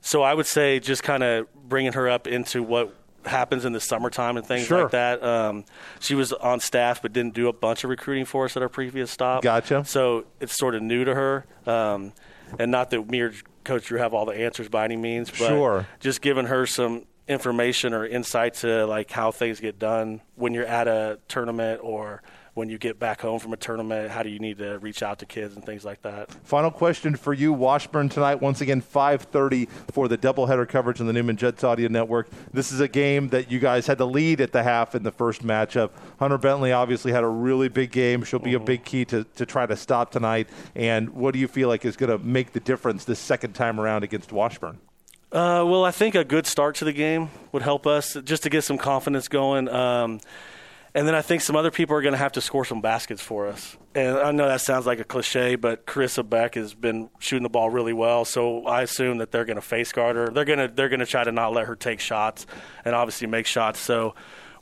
so 0.01 0.21
I 0.21 0.34
would 0.34 0.45
say 0.45 0.79
just 0.79 1.03
kind 1.03 1.23
of 1.23 1.47
bringing 1.67 1.93
her 1.93 2.08
up 2.08 2.27
into 2.27 2.62
what 2.62 2.93
happens 3.25 3.65
in 3.65 3.73
the 3.73 3.79
summertime 3.79 4.38
and 4.38 4.45
things 4.45 4.67
sure. 4.67 4.84
like 4.84 4.91
that. 4.91 5.23
Um, 5.23 5.65
she 5.99 6.13
was 6.13 6.31
on 6.31 6.60
staff 6.60 7.01
but 7.01 7.12
didn't 7.12 7.34
do 7.34 7.47
a 7.47 7.53
bunch 7.53 7.84
of 7.84 7.89
recruiting 7.89 8.25
for 8.25 8.45
us 8.45 8.55
at 8.55 8.62
our 8.62 8.69
previous 8.69 9.10
stop. 9.10 9.41
Gotcha. 9.41 9.84
So 9.86 10.25
it's 10.39 10.55
sort 10.55 10.75
of 10.75 10.84
new 10.84 11.05
to 11.05 11.15
her. 11.15 11.45
Um, 11.65 12.13
and 12.60 12.69
not 12.69 12.91
that 12.91 13.10
me 13.10 13.21
or 13.21 13.34
Coach 13.63 13.86
Drew 13.86 13.97
have 13.97 14.13
all 14.13 14.25
the 14.25 14.36
answers 14.36 14.69
by 14.69 14.86
any 14.86 14.95
means, 14.95 15.31
but 15.31 15.47
sure. 15.47 15.88
just 15.99 16.21
giving 16.21 16.45
her 16.45 16.67
some 16.67 17.05
information 17.28 17.94
or 17.94 18.06
insight 18.06 18.56
to 18.56 18.86
like 18.86 19.12
how 19.12 19.32
things 19.32 19.60
get 19.60 19.80
done 19.80 20.22
when 20.36 20.54
you're 20.54 20.66
at 20.66 20.88
a 20.88 21.20
tournament 21.28 21.82
or– 21.84 22.22
when 22.56 22.70
you 22.70 22.78
get 22.78 22.98
back 22.98 23.22
home 23.22 23.38
from 23.38 23.54
a 23.54 23.58
tournament? 23.58 24.10
How 24.10 24.24
do 24.24 24.30
you 24.30 24.40
need 24.40 24.58
to 24.58 24.80
reach 24.80 25.04
out 25.04 25.20
to 25.20 25.26
kids 25.26 25.56
and 25.56 25.64
things 25.64 25.86
like 25.86 26.02
that? 26.02 26.32
Final 26.46 26.72
question 26.72 27.16
for 27.16 27.34
you, 27.34 27.54
Washburn 27.54 28.10
tonight. 28.10 28.42
Once 28.42 28.62
again, 28.62 28.82
5:30 28.82 29.70
for 29.92 30.08
the 30.08 30.18
doubleheader 30.18 30.68
coverage 30.68 31.00
on 31.00 31.08
the 31.08 31.14
Newman 31.14 31.38
Jets 31.38 31.64
Audio 31.64 31.90
Network. 31.90 32.30
This 32.52 32.72
is 32.72 32.80
a 32.80 32.88
game 32.88 33.30
that 33.30 33.52
you 33.52 33.60
guys 33.60 33.86
had 33.86 33.98
the 33.98 34.08
lead 34.08 34.42
at 34.42 34.54
the 34.54 34.64
half 34.64 34.96
in 34.96 35.04
the 35.04 35.12
first 35.12 35.44
matchup. 35.44 35.92
Hunter 36.18 36.38
Bentley 36.38 36.72
obviously 36.72 37.12
had 37.12 37.24
a 37.24 37.28
really 37.28 37.68
big 37.68 37.92
game. 37.92 38.24
She'll 38.24 38.40
be 38.40 38.52
mm-hmm. 38.52 38.64
a 38.64 38.66
big 38.66 38.86
key 38.86 39.06
to, 39.06 39.26
to 39.36 39.46
try 39.46 39.66
to 39.66 39.76
stop 39.76 40.12
tonight. 40.12 40.48
And 40.76 41.10
what 41.10 41.34
do 41.34 41.40
you 41.40 41.48
feel 41.48 41.68
like 41.68 41.84
is 41.86 41.98
going 41.98 42.18
to 42.18 42.26
make 42.26 42.54
the 42.54 42.62
difference 42.62 43.04
this 43.04 43.20
second 43.20 43.54
time 43.54 43.80
around 43.80 44.04
against 44.04 44.32
Washburn? 44.32 44.80
Uh, 45.36 45.65
well, 45.67 45.84
I 45.84 45.91
think 45.91 46.15
a 46.15 46.24
good 46.24 46.48
start 46.48 46.76
to 46.76 46.86
the 46.86 46.93
game 46.93 47.30
would 47.52 47.62
help 47.62 47.86
us 47.86 48.15
just 48.24 48.43
to 48.43 48.50
get 48.50 48.63
some 48.63 48.78
confidence 48.78 49.28
going. 49.28 49.67
Um, 49.67 50.21
and 50.93 51.06
then 51.06 51.13
I 51.13 51.21
think 51.21 51.41
some 51.41 51.58
other 51.58 51.71
people 51.71 51.93
are 51.98 52.02
going 52.02 52.13
to 52.13 52.17
have 52.17 52.32
to 52.34 52.41
score 52.41 52.63
some 52.63 52.80
baskets 52.80 53.21
for 53.21 53.48
us. 53.48 53.76
And 53.95 54.17
I 54.17 54.32
know 54.32 54.48
that 54.48 54.62
sounds 54.62 54.86
like 54.86 55.02
a 55.02 55.04
cliche, 55.04 55.58
but 55.58 55.86
Carissa 55.86 56.28
Beck 56.28 56.56
has 56.56 56.74
been 56.74 57.10
shooting 57.19 57.43
the 57.43 57.50
ball 57.50 57.69
really 57.69 57.91
well. 57.91 58.24
So 58.24 58.65
I 58.65 58.84
assume 58.84 59.17
that 59.17 59.34
they're 59.34 59.43
going 59.43 59.58
to 59.58 59.62
face 59.62 59.91
guard 59.91 60.15
her. 60.15 60.30
They're 60.30 60.45
going 60.45 60.60
to 60.60 60.74
they're 60.74 60.88
going 60.88 61.02
to 61.02 61.06
try 61.06 61.26
to 61.26 61.34
not 61.34 61.52
let 61.52 61.67
her 61.67 61.76
take 61.76 62.00
shots, 62.00 62.48
and 62.86 62.95
obviously 62.95 63.28
make 63.28 63.45
shots. 63.45 63.82
So 63.82 64.15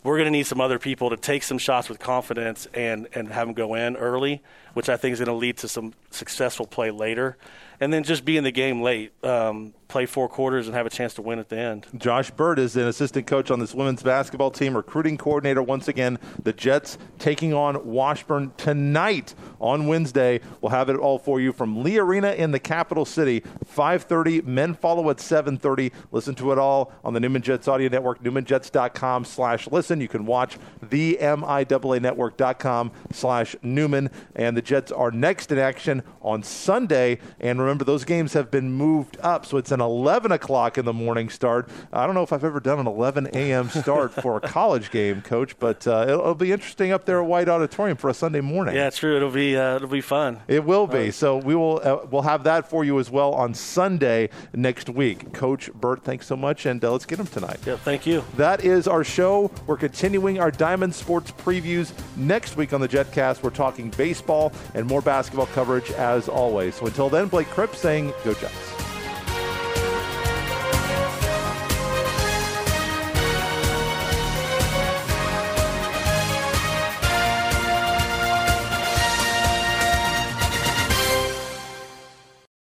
we're 0.04 0.18
going 0.18 0.26
to 0.26 0.32
need 0.32 0.48
some 0.48 0.60
other 0.60 0.80
people 0.80 1.12
to 1.12 1.18
take 1.18 1.44
some 1.44 1.60
shots 1.60 1.88
with 1.88 2.00
confidence 2.00 2.68
and 2.74 3.08
and 3.14 3.28
have 3.28 3.46
them 3.46 3.54
go 3.54 3.76
in 3.76 3.96
early, 3.96 4.42
which 4.74 4.90
I 4.90 4.98
think 4.98 5.14
is 5.14 5.20
going 5.20 5.28
to 5.28 5.34
lead 5.34 5.58
to 5.58 5.68
some 5.68 5.94
successful 6.10 6.66
play 6.66 6.90
later, 6.90 7.38
and 7.84 7.92
then 7.92 8.02
just 8.04 8.24
be 8.24 8.38
in 8.38 8.46
the 8.46 8.52
game 8.52 8.82
late, 8.82 9.12
um, 9.26 9.74
play 9.90 10.06
four 10.06 10.30
quarters, 10.30 10.68
and 10.68 10.76
have 10.76 10.86
a 10.86 10.90
chance 10.90 11.14
to 11.16 11.22
win 11.22 11.38
at 11.38 11.50
the 11.50 11.58
end. 11.58 11.86
Josh 11.98 12.32
Burt 12.32 12.58
is 12.58 12.78
an 12.78 12.88
assistant 12.88 13.28
coach 13.28 13.52
on 13.52 13.60
this 13.60 13.76
women's 13.76 14.02
basketball 14.02 14.52
team, 14.52 14.78
recruiting 14.78 15.18
coordinator 15.18 15.62
once 15.62 15.90
again. 15.90 16.18
The 16.42 16.54
Jets 16.54 16.98
taking 17.20 17.54
on 17.54 17.86
Washburn 17.86 18.54
tonight 18.56 19.36
on 19.60 19.88
Wednesday. 19.88 20.40
We'll 20.62 20.70
have 20.70 20.90
it 20.90 20.96
all 20.96 21.20
for 21.20 21.42
you 21.42 21.52
from 21.52 21.84
Lee 21.84 21.98
Arena 21.98 22.32
in 22.32 22.52
the 22.52 22.60
capital 22.60 23.04
city. 23.04 23.44
5:30. 23.66 24.42
Men 24.46 24.76
follow 24.76 25.10
at 25.10 25.18
7:30. 25.18 25.92
Listen 26.14 26.36
to 26.36 26.54
it 26.54 26.58
all 26.58 26.94
on 27.04 27.14
the 27.14 27.20
Newman 27.20 27.42
Jets 27.42 27.68
Audio 27.68 27.90
Network. 27.90 28.24
NewmanJets.com/slash 28.24 29.68
listen. 29.72 30.00
You 30.00 30.08
can 30.08 30.26
watch 30.26 30.58
the 30.82 31.18
MIAA 31.20 32.02
Network.com 32.02 32.94
slash 33.12 33.58
Newman. 33.62 34.10
And 34.38 34.56
the 34.56 34.62
Jets 34.62 34.90
are 34.92 35.12
next 35.12 35.52
in 35.52 35.60
action 35.60 36.02
on 36.22 36.44
Sunday. 36.44 37.20
And 37.42 37.60
remember, 37.60 37.73
those 37.80 38.06
games 38.06 38.34
have 38.34 38.52
been 38.52 38.72
moved 38.72 39.18
up, 39.22 39.46
so 39.46 39.58
it's 39.58 39.72
an 39.72 39.82
11 39.82 40.32
o'clock 40.32 40.78
in 40.78 40.86
the 40.86 40.94
morning 40.94 41.30
start. 41.30 41.70
I 41.92 42.06
don't 42.06 42.16
know 42.16 42.24
if 42.24 42.34
I've 42.34 42.44
ever 42.44 42.60
done 42.60 42.80
an 42.80 42.88
11 42.88 43.30
a.m. 43.34 43.70
start 43.70 44.14
for 44.22 44.38
a 44.38 44.42
college 44.42 44.92
game, 44.92 45.22
Coach, 45.22 45.58
but 45.60 45.86
uh, 45.88 46.06
it'll, 46.08 46.20
it'll, 46.20 46.36
be 46.36 46.52
interesting 46.52 46.92
up 46.92 47.06
there 47.06 47.22
at 47.22 47.28
White 47.28 47.48
Auditorium 47.48 47.98
for 47.98 48.10
a 48.10 48.14
Sunday 48.14 48.42
morning. 48.42 48.76
Yeah, 48.76 48.90
true. 48.90 49.16
It'll 49.16 49.32
be 49.32 49.56
uh, 49.56 49.76
it'll 49.76 49.88
be 49.88 50.02
fun. 50.02 50.42
It 50.48 50.64
will 50.64 50.88
be. 50.88 51.12
So 51.12 51.38
we 51.38 51.56
will 51.56 51.80
uh, 51.84 52.06
we'll 52.10 52.24
have 52.24 52.44
that 52.46 52.70
for 52.70 52.84
you 52.84 53.00
as 53.00 53.10
well 53.10 53.34
on 53.34 53.54
Sunday 53.54 54.30
next 54.54 54.90
week. 54.90 55.34
Coach 55.34 55.72
Burt, 55.74 56.04
thanks 56.04 56.28
so 56.28 56.36
much, 56.36 56.66
and 56.66 56.84
uh, 56.84 56.92
let's 56.92 57.06
get 57.06 57.20
him 57.20 57.28
tonight. 57.28 57.60
Yeah, 57.66 57.78
thank 57.78 58.06
you. 58.06 58.24
That 58.38 58.64
is 58.64 58.88
our 58.88 59.04
show. 59.04 59.52
We're 59.68 59.78
continuing 59.78 60.40
our 60.40 60.52
Diamond 60.52 60.94
Sports 60.94 61.32
previews 61.32 61.94
next 62.18 62.58
week 62.58 62.74
on 62.74 62.82
the 62.82 62.88
JetCast. 62.88 63.44
We're 63.44 63.50
talking 63.50 63.90
baseball 63.92 64.52
and 64.74 64.86
more 64.86 65.02
basketball 65.02 65.48
coverage 65.48 65.92
as 65.92 66.28
always. 66.28 66.76
So 66.76 66.86
until 66.86 67.10
then, 67.10 67.28
Blake 67.28 67.50
Saying, 67.72 68.14
"Go 68.24 68.34
Jets." 68.34 68.83